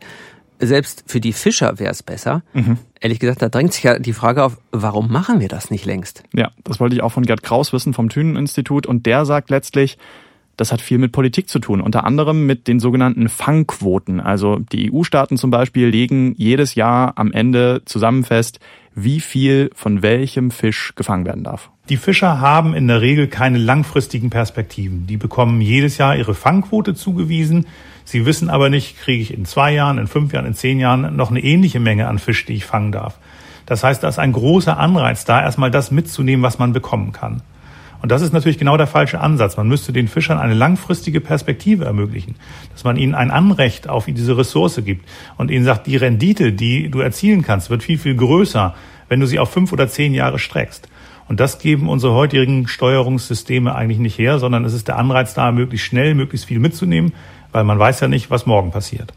Selbst 0.58 1.04
für 1.06 1.20
die 1.20 1.32
Fischer 1.32 1.78
wäre 1.78 1.90
es 1.90 2.02
besser. 2.02 2.42
Mhm. 2.52 2.76
Ehrlich 3.00 3.18
gesagt, 3.18 3.40
da 3.40 3.48
drängt 3.48 3.72
sich 3.72 3.84
ja 3.84 3.98
die 3.98 4.12
Frage 4.12 4.44
auf, 4.44 4.58
warum 4.72 5.10
machen 5.10 5.40
wir 5.40 5.48
das 5.48 5.70
nicht 5.70 5.86
längst? 5.86 6.22
Ja, 6.34 6.50
das 6.64 6.80
wollte 6.80 6.94
ich 6.94 7.02
auch 7.02 7.12
von 7.12 7.24
Gerd 7.24 7.42
Kraus 7.42 7.72
wissen 7.72 7.94
vom 7.94 8.10
Thünen-Institut 8.10 8.86
und 8.86 9.06
der 9.06 9.24
sagt 9.24 9.48
letztlich, 9.48 9.96
das 10.56 10.72
hat 10.72 10.82
viel 10.82 10.98
mit 10.98 11.12
Politik 11.12 11.48
zu 11.48 11.58
tun, 11.58 11.80
unter 11.80 12.04
anderem 12.04 12.44
mit 12.44 12.68
den 12.68 12.80
sogenannten 12.80 13.30
Fangquoten. 13.30 14.20
Also 14.20 14.58
die 14.58 14.92
EU-Staaten 14.92 15.38
zum 15.38 15.50
Beispiel 15.50 15.86
legen 15.86 16.34
jedes 16.36 16.74
Jahr 16.74 17.14
am 17.16 17.32
Ende 17.32 17.80
zusammen 17.86 18.24
fest, 18.24 18.60
wie 18.94 19.20
viel 19.20 19.70
von 19.74 20.02
welchem 20.02 20.50
Fisch 20.50 20.92
gefangen 20.96 21.24
werden 21.24 21.44
darf. 21.44 21.70
Die 21.88 21.96
Fischer 21.96 22.40
haben 22.40 22.74
in 22.74 22.88
der 22.88 23.00
Regel 23.00 23.28
keine 23.28 23.58
langfristigen 23.58 24.30
Perspektiven. 24.30 25.06
Die 25.06 25.16
bekommen 25.16 25.60
jedes 25.60 25.98
Jahr 25.98 26.16
ihre 26.16 26.34
Fangquote 26.34 26.94
zugewiesen. 26.94 27.66
Sie 28.04 28.26
wissen 28.26 28.50
aber 28.50 28.70
nicht, 28.70 29.00
kriege 29.00 29.22
ich 29.22 29.34
in 29.34 29.44
zwei 29.44 29.72
Jahren, 29.72 29.98
in 29.98 30.06
fünf 30.06 30.32
Jahren, 30.32 30.46
in 30.46 30.54
zehn 30.54 30.80
Jahren 30.80 31.16
noch 31.16 31.30
eine 31.30 31.42
ähnliche 31.42 31.80
Menge 31.80 32.08
an 32.08 32.18
Fisch, 32.18 32.44
die 32.44 32.54
ich 32.54 32.64
fangen 32.64 32.92
darf. 32.92 33.18
Das 33.66 33.84
heißt, 33.84 34.02
da 34.02 34.08
ist 34.08 34.18
ein 34.18 34.32
großer 34.32 34.78
Anreiz 34.78 35.24
da, 35.24 35.42
erstmal 35.42 35.70
das 35.70 35.90
mitzunehmen, 35.90 36.42
was 36.42 36.58
man 36.58 36.72
bekommen 36.72 37.12
kann. 37.12 37.42
Und 38.02 38.10
das 38.10 38.22
ist 38.22 38.32
natürlich 38.32 38.58
genau 38.58 38.76
der 38.76 38.86
falsche 38.86 39.20
Ansatz. 39.20 39.56
Man 39.56 39.68
müsste 39.68 39.92
den 39.92 40.08
Fischern 40.08 40.38
eine 40.38 40.54
langfristige 40.54 41.20
Perspektive 41.20 41.84
ermöglichen, 41.84 42.36
dass 42.72 42.84
man 42.84 42.96
ihnen 42.96 43.14
ein 43.14 43.30
Anrecht 43.30 43.88
auf 43.88 44.06
diese 44.06 44.36
Ressource 44.36 44.80
gibt 44.84 45.06
und 45.36 45.50
ihnen 45.50 45.64
sagt, 45.64 45.86
die 45.86 45.96
Rendite, 45.96 46.52
die 46.52 46.90
du 46.90 47.00
erzielen 47.00 47.42
kannst, 47.42 47.70
wird 47.70 47.82
viel, 47.82 47.98
viel 47.98 48.16
größer, 48.16 48.74
wenn 49.08 49.20
du 49.20 49.26
sie 49.26 49.38
auf 49.38 49.50
fünf 49.50 49.72
oder 49.72 49.88
zehn 49.88 50.14
Jahre 50.14 50.38
streckst. 50.38 50.88
Und 51.28 51.38
das 51.38 51.58
geben 51.58 51.88
unsere 51.88 52.14
heutigen 52.14 52.66
Steuerungssysteme 52.66 53.74
eigentlich 53.74 54.00
nicht 54.00 54.18
her, 54.18 54.38
sondern 54.38 54.64
es 54.64 54.74
ist 54.74 54.88
der 54.88 54.98
Anreiz 54.98 55.34
da, 55.34 55.52
möglichst 55.52 55.86
schnell, 55.86 56.14
möglichst 56.14 56.46
viel 56.46 56.58
mitzunehmen, 56.58 57.12
weil 57.52 57.64
man 57.64 57.78
weiß 57.78 58.00
ja 58.00 58.08
nicht, 58.08 58.30
was 58.30 58.46
morgen 58.46 58.72
passiert. 58.72 59.12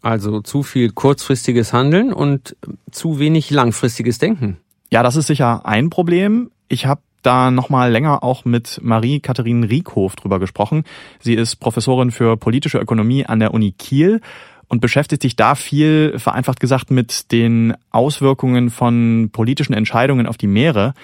Also 0.00 0.40
zu 0.40 0.64
viel 0.64 0.90
kurzfristiges 0.90 1.72
Handeln 1.72 2.12
und 2.12 2.56
zu 2.90 3.20
wenig 3.20 3.50
langfristiges 3.50 4.18
Denken. 4.18 4.56
Ja, 4.90 5.04
das 5.04 5.14
ist 5.14 5.28
sicher 5.28 5.64
ein 5.64 5.88
Problem. 5.90 6.50
Ich 6.68 6.86
habe 6.86 7.00
da 7.22 7.50
nochmal 7.50 7.90
länger 7.90 8.22
auch 8.22 8.44
mit 8.44 8.80
Marie-Katharine 8.82 9.68
Riekhof 9.68 10.16
drüber 10.16 10.38
gesprochen. 10.38 10.84
Sie 11.20 11.34
ist 11.34 11.56
Professorin 11.56 12.10
für 12.10 12.36
politische 12.36 12.78
Ökonomie 12.78 13.26
an 13.26 13.40
der 13.40 13.54
Uni 13.54 13.72
Kiel 13.72 14.20
und 14.68 14.80
beschäftigt 14.80 15.22
sich 15.22 15.36
da 15.36 15.54
viel, 15.54 16.18
vereinfacht 16.18 16.60
gesagt, 16.60 16.90
mit 16.90 17.30
den 17.30 17.74
Auswirkungen 17.90 18.70
von 18.70 19.30
politischen 19.32 19.74
Entscheidungen 19.74 20.26
auf 20.26 20.38
die 20.38 20.46
Meere. 20.46 20.94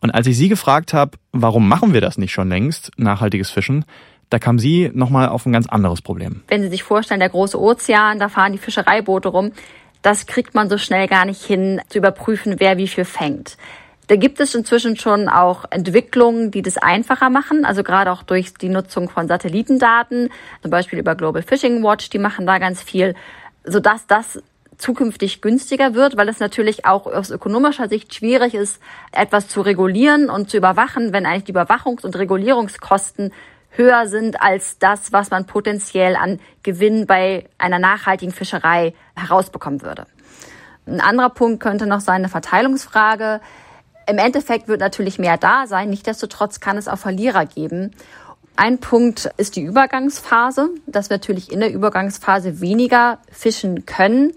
Und 0.00 0.10
als 0.10 0.26
ich 0.26 0.36
sie 0.36 0.48
gefragt 0.48 0.92
habe, 0.92 1.12
warum 1.32 1.66
machen 1.68 1.94
wir 1.94 2.02
das 2.02 2.18
nicht 2.18 2.32
schon 2.32 2.50
längst, 2.50 2.90
nachhaltiges 2.98 3.50
Fischen, 3.50 3.86
da 4.30 4.38
kam 4.38 4.58
sie 4.58 4.90
nochmal 4.92 5.28
auf 5.28 5.46
ein 5.46 5.52
ganz 5.52 5.66
anderes 5.68 6.02
Problem. 6.02 6.42
Wenn 6.48 6.62
Sie 6.62 6.68
sich 6.68 6.82
vorstellen, 6.82 7.20
der 7.20 7.28
große 7.28 7.60
Ozean, 7.60 8.18
da 8.18 8.28
fahren 8.28 8.52
die 8.52 8.58
Fischereiboote 8.58 9.28
rum, 9.28 9.52
das 10.02 10.26
kriegt 10.26 10.54
man 10.54 10.68
so 10.68 10.76
schnell 10.76 11.08
gar 11.08 11.24
nicht 11.24 11.42
hin, 11.42 11.80
zu 11.88 11.98
überprüfen, 11.98 12.56
wer 12.58 12.76
wie 12.76 12.88
viel 12.88 13.06
fängt. 13.06 13.56
Da 14.06 14.16
gibt 14.16 14.38
es 14.40 14.54
inzwischen 14.54 14.96
schon 14.96 15.28
auch 15.28 15.64
Entwicklungen, 15.70 16.50
die 16.50 16.60
das 16.60 16.76
einfacher 16.76 17.30
machen, 17.30 17.64
also 17.64 17.82
gerade 17.82 18.12
auch 18.12 18.22
durch 18.22 18.52
die 18.54 18.68
Nutzung 18.68 19.08
von 19.08 19.28
Satellitendaten, 19.28 20.30
zum 20.60 20.70
Beispiel 20.70 20.98
über 20.98 21.14
Global 21.14 21.42
Fishing 21.42 21.82
Watch, 21.82 22.10
die 22.10 22.18
machen 22.18 22.46
da 22.46 22.58
ganz 22.58 22.82
viel, 22.82 23.14
sodass 23.64 24.06
das 24.06 24.42
zukünftig 24.76 25.40
günstiger 25.40 25.94
wird, 25.94 26.16
weil 26.16 26.28
es 26.28 26.40
natürlich 26.40 26.84
auch 26.84 27.06
aus 27.06 27.30
ökonomischer 27.30 27.88
Sicht 27.88 28.14
schwierig 28.14 28.54
ist, 28.54 28.80
etwas 29.12 29.48
zu 29.48 29.60
regulieren 29.60 30.28
und 30.28 30.50
zu 30.50 30.56
überwachen, 30.56 31.12
wenn 31.12 31.26
eigentlich 31.26 31.44
die 31.44 31.54
Überwachungs- 31.54 32.04
und 32.04 32.16
Regulierungskosten 32.16 33.32
höher 33.70 34.06
sind 34.06 34.40
als 34.40 34.78
das, 34.78 35.12
was 35.12 35.30
man 35.30 35.46
potenziell 35.46 36.16
an 36.16 36.40
Gewinn 36.62 37.06
bei 37.06 37.46
einer 37.58 37.78
nachhaltigen 37.78 38.32
Fischerei 38.32 38.94
herausbekommen 39.16 39.82
würde. 39.82 40.06
Ein 40.86 41.00
anderer 41.00 41.30
Punkt 41.30 41.62
könnte 41.62 41.86
noch 41.86 42.00
sein, 42.00 42.16
eine 42.16 42.28
Verteilungsfrage. 42.28 43.40
Im 44.06 44.18
Endeffekt 44.18 44.68
wird 44.68 44.80
natürlich 44.80 45.18
mehr 45.18 45.36
da 45.38 45.66
sein. 45.66 45.90
Nichtsdestotrotz 45.90 46.60
kann 46.60 46.76
es 46.76 46.88
auch 46.88 46.98
Verlierer 46.98 47.46
geben. 47.46 47.92
Ein 48.56 48.78
Punkt 48.78 49.30
ist 49.36 49.56
die 49.56 49.62
Übergangsphase, 49.62 50.70
dass 50.86 51.10
wir 51.10 51.16
natürlich 51.16 51.50
in 51.50 51.60
der 51.60 51.72
Übergangsphase 51.72 52.60
weniger 52.60 53.18
fischen 53.30 53.86
können 53.86 54.32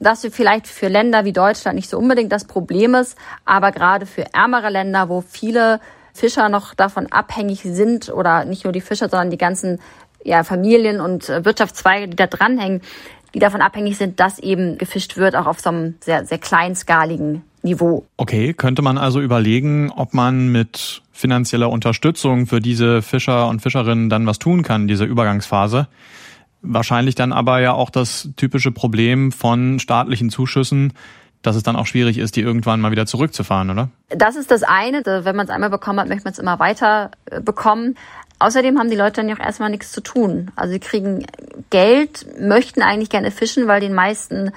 dass 0.00 0.22
wir 0.22 0.32
vielleicht 0.32 0.66
für 0.66 0.88
Länder 0.88 1.24
wie 1.24 1.32
Deutschland 1.32 1.76
nicht 1.76 1.90
so 1.90 1.98
unbedingt 1.98 2.32
das 2.32 2.46
Problem 2.46 2.94
ist, 2.94 3.16
aber 3.44 3.70
gerade 3.70 4.06
für 4.06 4.32
ärmere 4.32 4.70
Länder, 4.70 5.08
wo 5.08 5.20
viele 5.20 5.78
Fischer 6.14 6.48
noch 6.48 6.74
davon 6.74 7.12
abhängig 7.12 7.60
sind 7.62 8.08
oder 8.08 8.44
nicht 8.44 8.64
nur 8.64 8.72
die 8.72 8.80
Fischer, 8.80 9.08
sondern 9.08 9.30
die 9.30 9.38
ganzen 9.38 9.78
ja, 10.24 10.42
Familien 10.42 11.00
und 11.00 11.28
Wirtschaftszweige, 11.28 12.08
die 12.08 12.16
da 12.16 12.26
dranhängen, 12.26 12.80
die 13.34 13.38
davon 13.38 13.60
abhängig 13.60 13.96
sind, 13.96 14.18
dass 14.20 14.38
eben 14.38 14.78
gefischt 14.78 15.16
wird, 15.16 15.36
auch 15.36 15.46
auf 15.46 15.60
so 15.60 15.68
einem 15.68 15.96
sehr, 16.00 16.24
sehr 16.24 16.38
kleinskaligen 16.38 17.44
Niveau. 17.62 18.06
Okay, 18.16 18.54
könnte 18.54 18.82
man 18.82 18.98
also 18.98 19.20
überlegen, 19.20 19.90
ob 19.90 20.14
man 20.14 20.48
mit 20.50 21.02
finanzieller 21.12 21.70
Unterstützung 21.70 22.46
für 22.46 22.60
diese 22.60 23.02
Fischer 23.02 23.48
und 23.48 23.60
Fischerinnen 23.60 24.08
dann 24.08 24.26
was 24.26 24.38
tun 24.38 24.62
kann, 24.62 24.88
diese 24.88 25.04
Übergangsphase. 25.04 25.88
Wahrscheinlich 26.62 27.14
dann 27.14 27.32
aber 27.32 27.60
ja 27.60 27.72
auch 27.72 27.90
das 27.90 28.30
typische 28.36 28.72
Problem 28.72 29.32
von 29.32 29.78
staatlichen 29.78 30.30
Zuschüssen, 30.30 30.92
dass 31.42 31.56
es 31.56 31.62
dann 31.62 31.76
auch 31.76 31.86
schwierig 31.86 32.18
ist, 32.18 32.36
die 32.36 32.42
irgendwann 32.42 32.80
mal 32.80 32.90
wieder 32.90 33.06
zurückzufahren, 33.06 33.70
oder? 33.70 33.88
Das 34.08 34.36
ist 34.36 34.50
das 34.50 34.62
eine. 34.62 35.02
Wenn 35.04 35.36
man 35.36 35.46
es 35.46 35.50
einmal 35.50 35.70
bekommen 35.70 36.00
hat, 36.00 36.08
möchte 36.08 36.24
man 36.24 36.32
es 36.32 36.38
immer 36.38 36.58
weiter 36.58 37.10
äh, 37.30 37.40
bekommen. 37.40 37.96
Außerdem 38.38 38.78
haben 38.78 38.90
die 38.90 38.96
Leute 38.96 39.20
dann 39.20 39.28
ja 39.28 39.36
auch 39.36 39.40
erstmal 39.40 39.70
nichts 39.70 39.92
zu 39.92 40.02
tun. 40.02 40.50
Also 40.56 40.72
sie 40.72 40.80
kriegen 40.80 41.26
Geld, 41.68 42.26
möchten 42.40 42.82
eigentlich 42.82 43.10
gerne 43.10 43.30
fischen, 43.30 43.66
weil 43.66 43.80
den 43.80 43.94
meisten 43.94 44.52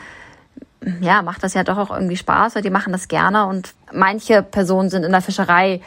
ja, 1.02 1.22
macht 1.22 1.44
das 1.44 1.54
ja 1.54 1.64
doch 1.64 1.78
auch 1.78 1.92
irgendwie 1.92 2.18
Spaß, 2.18 2.56
weil 2.56 2.62
die 2.62 2.70
machen 2.70 2.94
das 2.94 3.08
gerne 3.08 3.46
und 3.48 3.74
manche 3.92 4.44
Personen 4.44 4.90
sind 4.90 5.04
in 5.04 5.12
der 5.12 5.22
Fischerei 5.22 5.82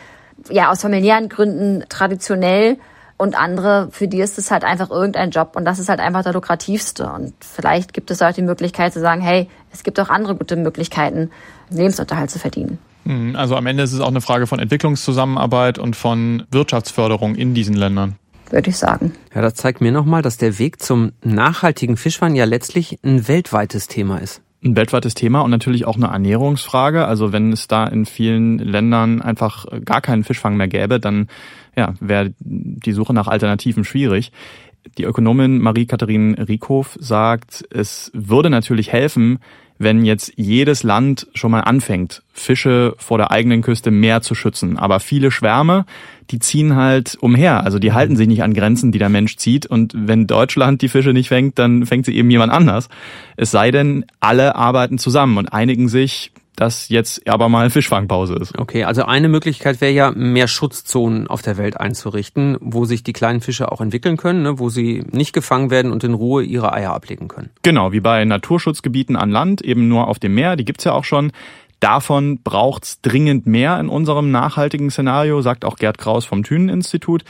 ja 0.50 0.70
aus 0.70 0.82
familiären 0.82 1.28
Gründen 1.28 1.84
traditionell 1.88 2.78
und 3.18 3.38
andere, 3.38 3.88
für 3.92 4.08
die 4.08 4.20
ist 4.20 4.38
es 4.38 4.50
halt 4.50 4.62
einfach 4.62 4.90
irgendein 4.90 5.30
Job 5.30 5.52
und 5.56 5.64
das 5.64 5.78
ist 5.78 5.88
halt 5.88 6.00
einfach 6.00 6.22
der 6.22 6.34
lukrativste. 6.34 7.10
Und 7.10 7.32
vielleicht 7.40 7.94
gibt 7.94 8.10
es 8.10 8.20
auch 8.20 8.32
die 8.32 8.42
Möglichkeit 8.42 8.92
zu 8.92 9.00
sagen, 9.00 9.22
hey, 9.22 9.48
es 9.72 9.82
gibt 9.82 9.98
auch 10.00 10.10
andere 10.10 10.36
gute 10.36 10.56
Möglichkeiten, 10.56 11.30
Lebensunterhalt 11.70 12.30
zu 12.30 12.38
verdienen. 12.38 12.78
Hm, 13.04 13.34
also 13.34 13.56
am 13.56 13.66
Ende 13.66 13.84
ist 13.84 13.94
es 13.94 14.00
auch 14.00 14.08
eine 14.08 14.20
Frage 14.20 14.46
von 14.46 14.58
Entwicklungszusammenarbeit 14.58 15.78
und 15.78 15.96
von 15.96 16.44
Wirtschaftsförderung 16.50 17.36
in 17.36 17.54
diesen 17.54 17.74
Ländern. 17.74 18.16
Würde 18.50 18.70
ich 18.70 18.76
sagen. 18.76 19.12
Ja, 19.34 19.40
das 19.40 19.54
zeigt 19.54 19.80
mir 19.80 19.92
nochmal, 19.92 20.22
dass 20.22 20.36
der 20.36 20.58
Weg 20.58 20.80
zum 20.80 21.12
nachhaltigen 21.24 21.96
Fischfang 21.96 22.34
ja 22.36 22.44
letztlich 22.44 22.98
ein 23.02 23.26
weltweites 23.26 23.88
Thema 23.88 24.18
ist 24.18 24.42
ein 24.64 24.76
weltweites 24.76 25.14
Thema 25.14 25.40
und 25.40 25.50
natürlich 25.50 25.86
auch 25.86 25.96
eine 25.96 26.06
Ernährungsfrage. 26.06 27.06
Also 27.06 27.32
wenn 27.32 27.52
es 27.52 27.68
da 27.68 27.86
in 27.86 28.06
vielen 28.06 28.58
Ländern 28.58 29.22
einfach 29.22 29.66
gar 29.84 30.00
keinen 30.00 30.24
Fischfang 30.24 30.56
mehr 30.56 30.68
gäbe, 30.68 30.98
dann 30.98 31.28
ja, 31.76 31.94
wäre 32.00 32.32
die 32.40 32.92
Suche 32.92 33.12
nach 33.14 33.28
Alternativen 33.28 33.84
schwierig. 33.84 34.32
Die 34.98 35.04
Ökonomin 35.04 35.58
Marie-Katharine 35.58 36.48
Riekhoff 36.48 36.96
sagt, 37.00 37.64
es 37.70 38.10
würde 38.14 38.50
natürlich 38.50 38.92
helfen, 38.92 39.38
wenn 39.78 40.04
jetzt 40.04 40.32
jedes 40.36 40.82
Land 40.82 41.26
schon 41.34 41.50
mal 41.50 41.60
anfängt, 41.60 42.22
Fische 42.32 42.94
vor 42.98 43.18
der 43.18 43.30
eigenen 43.30 43.62
Küste 43.62 43.90
mehr 43.90 44.22
zu 44.22 44.34
schützen. 44.34 44.78
Aber 44.78 45.00
viele 45.00 45.30
Schwärme, 45.30 45.84
die 46.30 46.38
ziehen 46.38 46.76
halt 46.76 47.16
umher. 47.20 47.64
Also 47.64 47.78
die 47.78 47.92
halten 47.92 48.16
sich 48.16 48.28
nicht 48.28 48.42
an 48.42 48.54
Grenzen, 48.54 48.92
die 48.92 48.98
der 48.98 49.08
Mensch 49.08 49.36
zieht. 49.36 49.66
Und 49.66 49.92
wenn 49.96 50.26
Deutschland 50.26 50.82
die 50.82 50.88
Fische 50.88 51.12
nicht 51.12 51.28
fängt, 51.28 51.58
dann 51.58 51.86
fängt 51.86 52.06
sie 52.06 52.16
eben 52.16 52.30
jemand 52.30 52.52
anders. 52.52 52.88
Es 53.36 53.50
sei 53.50 53.70
denn, 53.70 54.04
alle 54.20 54.56
arbeiten 54.56 54.98
zusammen 54.98 55.38
und 55.38 55.52
einigen 55.52 55.88
sich, 55.88 56.32
dass 56.56 56.88
jetzt 56.88 57.28
aber 57.28 57.48
mal 57.48 57.70
Fischfangpause 57.70 58.34
ist. 58.34 58.58
Okay, 58.58 58.84
also 58.84 59.04
eine 59.04 59.28
Möglichkeit 59.28 59.80
wäre 59.80 59.92
ja, 59.92 60.10
mehr 60.10 60.48
Schutzzonen 60.48 61.28
auf 61.28 61.42
der 61.42 61.58
Welt 61.58 61.78
einzurichten, 61.78 62.56
wo 62.60 62.86
sich 62.86 63.02
die 63.02 63.12
kleinen 63.12 63.40
Fische 63.40 63.70
auch 63.70 63.80
entwickeln 63.80 64.16
können, 64.16 64.42
ne, 64.42 64.58
wo 64.58 64.70
sie 64.70 65.04
nicht 65.12 65.32
gefangen 65.32 65.70
werden 65.70 65.92
und 65.92 66.02
in 66.02 66.14
Ruhe 66.14 66.42
ihre 66.42 66.72
Eier 66.72 66.92
ablegen 66.92 67.28
können. 67.28 67.50
Genau, 67.62 67.92
wie 67.92 68.00
bei 68.00 68.24
Naturschutzgebieten 68.24 69.16
an 69.16 69.30
Land, 69.30 69.60
eben 69.60 69.86
nur 69.88 70.08
auf 70.08 70.18
dem 70.18 70.34
Meer, 70.34 70.56
die 70.56 70.64
gibt's 70.64 70.84
ja 70.84 70.92
auch 70.92 71.04
schon. 71.04 71.30
Davon 71.80 72.40
braucht's 72.42 73.02
dringend 73.02 73.46
mehr 73.46 73.78
in 73.78 73.88
unserem 73.88 74.30
nachhaltigen 74.30 74.90
Szenario, 74.90 75.42
sagt 75.42 75.64
auch 75.64 75.76
Gerd 75.76 75.98
Kraus 75.98 76.24
vom 76.24 76.42
Thünen-Institut. 76.42 77.22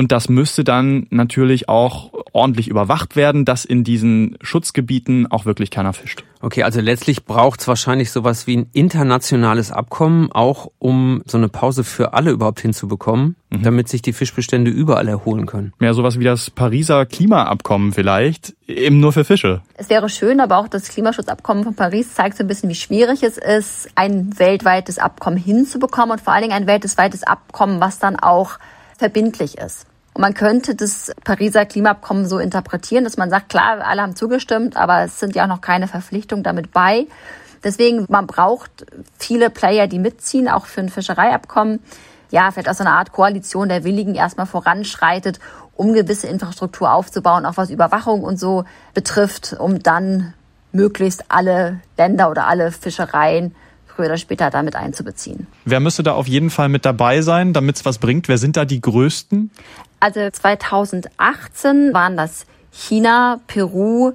Und 0.00 0.12
das 0.12 0.30
müsste 0.30 0.64
dann 0.64 1.06
natürlich 1.10 1.68
auch 1.68 2.10
ordentlich 2.32 2.68
überwacht 2.68 3.16
werden, 3.16 3.44
dass 3.44 3.66
in 3.66 3.84
diesen 3.84 4.38
Schutzgebieten 4.40 5.30
auch 5.30 5.44
wirklich 5.44 5.70
keiner 5.70 5.92
fischt. 5.92 6.24
Okay, 6.40 6.62
also 6.62 6.80
letztlich 6.80 7.26
braucht 7.26 7.60
es 7.60 7.68
wahrscheinlich 7.68 8.10
sowas 8.10 8.46
wie 8.46 8.56
ein 8.56 8.70
internationales 8.72 9.70
Abkommen, 9.70 10.32
auch 10.32 10.70
um 10.78 11.22
so 11.26 11.36
eine 11.36 11.50
Pause 11.50 11.84
für 11.84 12.14
alle 12.14 12.30
überhaupt 12.30 12.60
hinzubekommen, 12.60 13.36
mhm. 13.50 13.62
damit 13.62 13.90
sich 13.90 14.00
die 14.00 14.14
Fischbestände 14.14 14.70
überall 14.70 15.06
erholen 15.06 15.44
können. 15.44 15.74
Ja, 15.82 15.92
sowas 15.92 16.18
wie 16.18 16.24
das 16.24 16.48
Pariser 16.48 17.04
Klimaabkommen 17.04 17.92
vielleicht, 17.92 18.54
eben 18.66 19.00
nur 19.00 19.12
für 19.12 19.24
Fische. 19.24 19.60
Es 19.74 19.90
wäre 19.90 20.08
schön, 20.08 20.40
aber 20.40 20.56
auch 20.56 20.68
das 20.68 20.88
Klimaschutzabkommen 20.88 21.62
von 21.62 21.74
Paris 21.74 22.14
zeigt 22.14 22.38
so 22.38 22.44
ein 22.44 22.48
bisschen, 22.48 22.70
wie 22.70 22.74
schwierig 22.74 23.22
es 23.22 23.36
ist, 23.36 23.90
ein 23.96 24.38
weltweites 24.38 24.98
Abkommen 24.98 25.36
hinzubekommen 25.36 26.12
und 26.12 26.22
vor 26.22 26.32
allen 26.32 26.44
Dingen 26.44 26.54
ein 26.54 26.66
weltweites 26.66 27.22
Abkommen, 27.22 27.82
was 27.82 27.98
dann 27.98 28.16
auch 28.16 28.52
verbindlich 28.96 29.58
ist. 29.58 29.89
Und 30.20 30.24
man 30.24 30.34
könnte 30.34 30.74
das 30.74 31.10
Pariser 31.24 31.64
Klimaabkommen 31.64 32.28
so 32.28 32.38
interpretieren, 32.38 33.04
dass 33.04 33.16
man 33.16 33.30
sagt, 33.30 33.48
klar, 33.48 33.80
alle 33.82 34.02
haben 34.02 34.14
zugestimmt, 34.14 34.76
aber 34.76 35.04
es 35.04 35.18
sind 35.18 35.34
ja 35.34 35.44
auch 35.44 35.48
noch 35.48 35.62
keine 35.62 35.88
Verpflichtungen 35.88 36.44
damit 36.44 36.72
bei. 36.72 37.06
Deswegen, 37.64 38.04
man 38.10 38.26
braucht 38.26 38.84
viele 39.18 39.48
Player, 39.48 39.86
die 39.86 39.98
mitziehen, 39.98 40.46
auch 40.46 40.66
für 40.66 40.82
ein 40.82 40.90
Fischereiabkommen. 40.90 41.80
Ja, 42.30 42.50
vielleicht 42.50 42.68
auch 42.68 42.74
so 42.74 42.84
eine 42.84 42.92
Art 42.92 43.12
Koalition 43.12 43.70
der 43.70 43.82
Willigen 43.82 44.14
erstmal 44.14 44.44
voranschreitet, 44.44 45.40
um 45.74 45.94
gewisse 45.94 46.26
Infrastruktur 46.26 46.92
aufzubauen, 46.92 47.46
auch 47.46 47.56
was 47.56 47.70
Überwachung 47.70 48.22
und 48.22 48.38
so 48.38 48.64
betrifft, 48.92 49.56
um 49.58 49.82
dann 49.82 50.34
möglichst 50.70 51.24
alle 51.28 51.80
Länder 51.96 52.30
oder 52.30 52.46
alle 52.46 52.72
Fischereien 52.72 53.54
früher 54.00 54.06
oder 54.06 54.16
später 54.16 54.50
damit 54.50 54.76
einzubeziehen. 54.76 55.46
Wer 55.64 55.80
müsste 55.80 56.02
da 56.02 56.12
auf 56.12 56.26
jeden 56.26 56.50
Fall 56.50 56.68
mit 56.68 56.84
dabei 56.84 57.20
sein, 57.20 57.52
damit 57.52 57.76
es 57.76 57.84
was 57.84 57.98
bringt? 57.98 58.28
Wer 58.28 58.38
sind 58.38 58.56
da 58.56 58.64
die 58.64 58.80
größten? 58.80 59.50
Also 60.00 60.30
2018 60.30 61.92
waren 61.92 62.16
das 62.16 62.46
China, 62.72 63.40
Peru, 63.46 64.12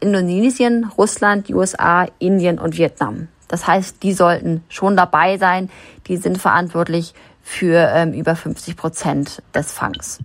Indonesien, 0.00 0.90
Russland, 0.98 1.48
die 1.48 1.54
USA, 1.54 2.08
Indien 2.18 2.58
und 2.58 2.76
Vietnam. 2.76 3.28
Das 3.46 3.66
heißt, 3.66 4.02
die 4.02 4.14
sollten 4.14 4.64
schon 4.68 4.96
dabei 4.96 5.38
sein. 5.38 5.70
Die 6.08 6.16
sind 6.16 6.38
verantwortlich 6.38 7.14
für 7.42 7.90
ähm, 7.94 8.12
über 8.14 8.34
50 8.34 8.76
Prozent 8.76 9.42
des 9.54 9.72
Fangs. 9.72 10.18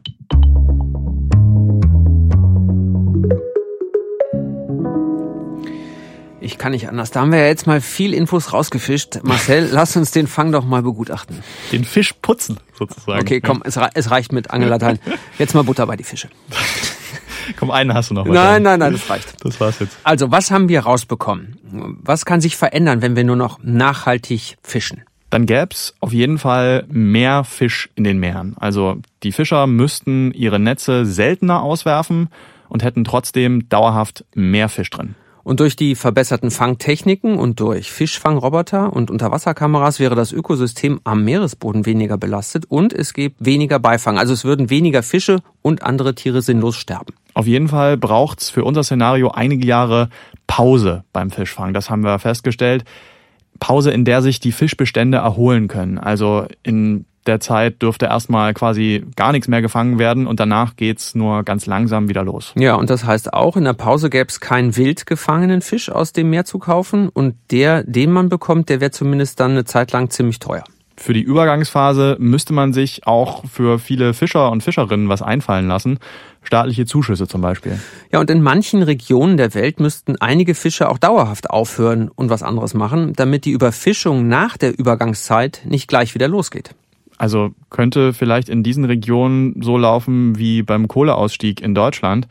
Ich 6.47 6.57
kann 6.57 6.71
nicht 6.71 6.88
anders. 6.88 7.12
Da 7.12 7.19
haben 7.19 7.33
wir 7.33 7.39
ja 7.39 7.47
jetzt 7.47 7.67
mal 7.67 7.81
viel 7.81 8.13
Infos 8.13 8.53
rausgefischt. 8.53 9.19
Marcel, 9.23 9.67
lass 9.73 9.97
uns 9.97 10.12
den 10.12 10.27
Fang 10.27 10.53
doch 10.53 10.63
mal 10.63 10.81
begutachten. 10.81 11.43
Den 11.73 11.83
Fisch 11.83 12.13
putzen, 12.21 12.57
sozusagen. 12.73 13.19
Okay, 13.19 13.41
komm, 13.41 13.62
es, 13.65 13.77
es 13.93 14.12
reicht 14.12 14.31
mit 14.31 14.49
Angellatein. 14.49 14.97
Jetzt 15.38 15.55
mal 15.55 15.65
Butter 15.65 15.86
bei 15.86 15.97
die 15.97 16.05
Fische. 16.05 16.29
Komm, 17.57 17.69
einen 17.69 17.93
hast 17.93 18.12
du 18.12 18.13
noch. 18.13 18.25
Nein, 18.25 18.63
nein, 18.63 18.79
nein, 18.79 18.93
das 18.93 19.10
reicht. 19.10 19.36
Das 19.43 19.60
war's 19.60 19.79
jetzt. 19.79 19.97
Also, 20.03 20.31
was 20.31 20.51
haben 20.51 20.67
wir 20.67 20.81
rausbekommen? 20.81 21.57
Was 22.01 22.25
kann 22.25 22.41
sich 22.41 22.57
verändern, 22.57 23.01
wenn 23.01 23.15
wir 23.15 23.23
nur 23.23 23.38
noch 23.38 23.60
nachhaltig 23.62 24.57
fischen? 24.63 25.03
Dann 25.29 25.45
gäb's 25.45 25.95
auf 25.99 26.13
jeden 26.13 26.38
Fall 26.38 26.86
mehr 26.89 27.43
Fisch 27.43 27.89
in 27.95 28.03
den 28.03 28.19
Meeren. 28.19 28.55
Also 28.57 28.97
die 29.23 29.33
Fischer 29.33 29.67
müssten 29.67 30.31
ihre 30.31 30.60
Netze 30.60 31.05
seltener 31.05 31.62
auswerfen 31.62 32.29
und 32.69 32.83
hätten 32.83 33.03
trotzdem 33.03 33.67
dauerhaft 33.69 34.25
mehr 34.33 34.69
Fisch 34.69 34.89
drin. 34.89 35.15
Und 35.47 35.62
durch 35.62 35.77
die 35.77 35.95
verbesserten 35.95 36.51
Fangtechniken 36.51 37.38
und 37.38 37.62
durch 37.62 37.89
Fischfangroboter 37.89 38.91
und 38.91 39.10
Unterwasserkameras 39.10 39.97
wäre 39.97 40.13
das 40.13 40.33
Ökosystem 40.33 40.99
am 41.05 41.23
Meeresboden 41.23 41.86
weniger 41.86 42.17
belastet 42.17 42.65
und 42.67 42.91
es 42.91 43.13
gibt 43.13 43.38
weniger 43.45 43.79
Beifang. 43.79 44.17
Also 44.17 44.33
es 44.33 44.43
würden 44.43 44.69
weniger 44.69 45.03
Fische 45.03 45.39
und 45.62 45.83
andere 45.83 46.15
Tiere 46.15 46.41
sinnlos 46.41 46.75
sterben. 46.75 47.13
Auf 47.33 47.47
jeden 47.47 47.69
Fall 47.69 47.95
braucht's 47.95 48.49
für 48.49 48.65
unser 48.65 48.83
Szenario 48.83 49.29
einige 49.29 49.65
Jahre 49.65 50.10
Pause 50.47 51.05
beim 51.13 51.31
Fischfang. 51.31 51.73
Das 51.73 51.89
haben 51.89 52.03
wir 52.03 52.19
festgestellt. 52.19 52.83
Pause, 53.62 53.91
in 53.91 54.03
der 54.03 54.21
sich 54.21 54.41
die 54.41 54.51
Fischbestände 54.51 55.19
erholen 55.19 55.69
können. 55.69 55.97
Also 55.97 56.45
in 56.62 57.05
der 57.27 57.39
Zeit 57.39 57.81
dürfte 57.81 58.05
erstmal 58.05 58.53
quasi 58.53 59.05
gar 59.15 59.31
nichts 59.31 59.47
mehr 59.47 59.61
gefangen 59.61 59.99
werden 59.99 60.27
und 60.27 60.39
danach 60.39 60.75
geht's 60.75 61.15
nur 61.15 61.43
ganz 61.43 61.65
langsam 61.65 62.09
wieder 62.09 62.23
los. 62.23 62.53
Ja, 62.55 62.75
und 62.75 62.89
das 62.89 63.05
heißt 63.05 63.33
auch, 63.33 63.57
in 63.57 63.65
der 63.65 63.73
Pause 63.73 64.09
gäbe 64.09 64.27
es 64.27 64.39
keinen 64.39 64.75
wild 64.75 65.05
gefangenen 65.05 65.61
Fisch 65.61 65.89
aus 65.89 66.13
dem 66.13 66.29
Meer 66.29 66.45
zu 66.45 66.59
kaufen 66.59 67.09
und 67.09 67.35
der, 67.51 67.83
den 67.83 68.11
man 68.11 68.29
bekommt, 68.29 68.69
der 68.69 68.81
wäre 68.81 68.91
zumindest 68.91 69.39
dann 69.39 69.51
eine 69.51 69.65
Zeit 69.65 69.91
lang 69.91 70.09
ziemlich 70.09 70.39
teuer. 70.39 70.63
Für 70.99 71.13
die 71.13 71.21
Übergangsphase 71.21 72.17
müsste 72.19 72.53
man 72.53 72.73
sich 72.73 73.05
auch 73.05 73.45
für 73.45 73.77
viele 73.77 74.15
Fischer 74.15 74.49
und 74.51 74.63
Fischerinnen 74.63 75.09
was 75.09 75.21
einfallen 75.21 75.67
lassen. 75.67 75.99
Staatliche 76.41 76.87
Zuschüsse 76.87 77.27
zum 77.27 77.41
Beispiel. 77.41 77.79
Ja, 78.11 78.19
und 78.19 78.31
in 78.31 78.41
manchen 78.41 78.81
Regionen 78.81 79.37
der 79.37 79.53
Welt 79.53 79.79
müssten 79.79 80.15
einige 80.19 80.55
Fische 80.55 80.89
auch 80.89 80.97
dauerhaft 80.97 81.51
aufhören 81.51 82.09
und 82.09 82.31
was 82.31 82.41
anderes 82.41 82.73
machen, 82.73 83.13
damit 83.13 83.45
die 83.45 83.51
Überfischung 83.51 84.27
nach 84.27 84.57
der 84.57 84.77
Übergangszeit 84.77 85.61
nicht 85.65 85.87
gleich 85.87 86.15
wieder 86.15 86.27
losgeht. 86.27 86.71
Also 87.17 87.51
könnte 87.69 88.13
vielleicht 88.13 88.47
in 88.47 88.63
diesen 88.63 88.86
Regionen 88.86 89.62
so 89.62 89.77
laufen 89.77 90.38
wie 90.38 90.62
beim 90.62 90.88
Kohleausstieg 90.88 91.62
in 91.62 91.73
Deutschland, 91.73 92.27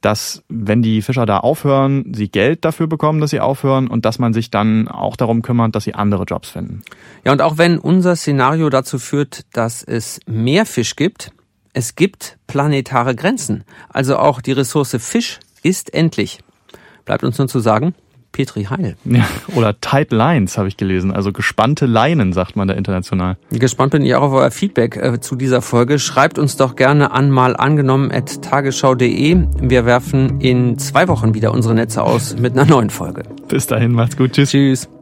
dass 0.00 0.42
wenn 0.48 0.82
die 0.82 1.00
Fischer 1.00 1.24
da 1.24 1.38
aufhören, 1.38 2.12
sie 2.14 2.28
Geld 2.28 2.64
dafür 2.64 2.86
bekommen, 2.86 3.20
dass 3.20 3.30
sie 3.30 3.40
aufhören 3.40 3.88
und 3.88 4.04
dass 4.04 4.18
man 4.18 4.34
sich 4.34 4.50
dann 4.50 4.88
auch 4.88 5.16
darum 5.16 5.40
kümmert, 5.40 5.74
dass 5.74 5.84
sie 5.84 5.94
andere 5.94 6.24
Jobs 6.24 6.50
finden. 6.50 6.82
Ja, 7.24 7.32
und 7.32 7.40
auch 7.40 7.56
wenn 7.56 7.78
unser 7.78 8.14
Szenario 8.16 8.68
dazu 8.68 8.98
führt, 8.98 9.46
dass 9.52 9.82
es 9.82 10.20
mehr 10.26 10.66
Fisch 10.66 10.96
gibt, 10.96 11.32
es 11.72 11.96
gibt 11.96 12.38
planetare 12.46 13.14
Grenzen. 13.14 13.64
Also 13.88 14.16
auch 14.16 14.40
die 14.40 14.52
Ressource 14.52 14.96
Fisch 15.00 15.40
ist 15.62 15.92
endlich. 15.94 16.40
Bleibt 17.04 17.24
uns 17.24 17.38
nun 17.38 17.48
zu 17.48 17.60
sagen, 17.60 17.94
Petri 18.34 18.64
Heil. 18.64 18.96
Ja, 19.04 19.26
oder 19.54 19.80
Tight 19.80 20.12
Lines 20.12 20.58
habe 20.58 20.68
ich 20.68 20.76
gelesen, 20.76 21.12
also 21.12 21.32
gespannte 21.32 21.86
Leinen, 21.86 22.34
sagt 22.34 22.56
man 22.56 22.68
da 22.68 22.74
international. 22.74 23.36
Gespannt 23.50 23.92
bin 23.92 24.02
ich 24.02 24.14
auch 24.14 24.22
auf 24.22 24.32
euer 24.32 24.50
Feedback 24.50 24.96
äh, 24.96 25.20
zu 25.20 25.36
dieser 25.36 25.62
Folge. 25.62 25.98
Schreibt 25.98 26.38
uns 26.38 26.56
doch 26.56 26.76
gerne 26.76 27.12
an 27.12 27.30
mal 27.30 27.56
angenommen 27.56 28.10
at 28.10 28.42
tagesschau.de. 28.42 29.44
Wir 29.60 29.86
werfen 29.86 30.40
in 30.40 30.78
zwei 30.78 31.08
Wochen 31.08 31.34
wieder 31.34 31.52
unsere 31.52 31.74
Netze 31.74 32.02
aus 32.02 32.36
mit 32.36 32.52
einer 32.52 32.66
neuen 32.66 32.90
Folge. 32.90 33.22
Bis 33.48 33.66
dahin, 33.66 33.92
macht's 33.92 34.16
gut. 34.16 34.32
Tschüss. 34.32 34.50
Tschüss. 34.50 34.93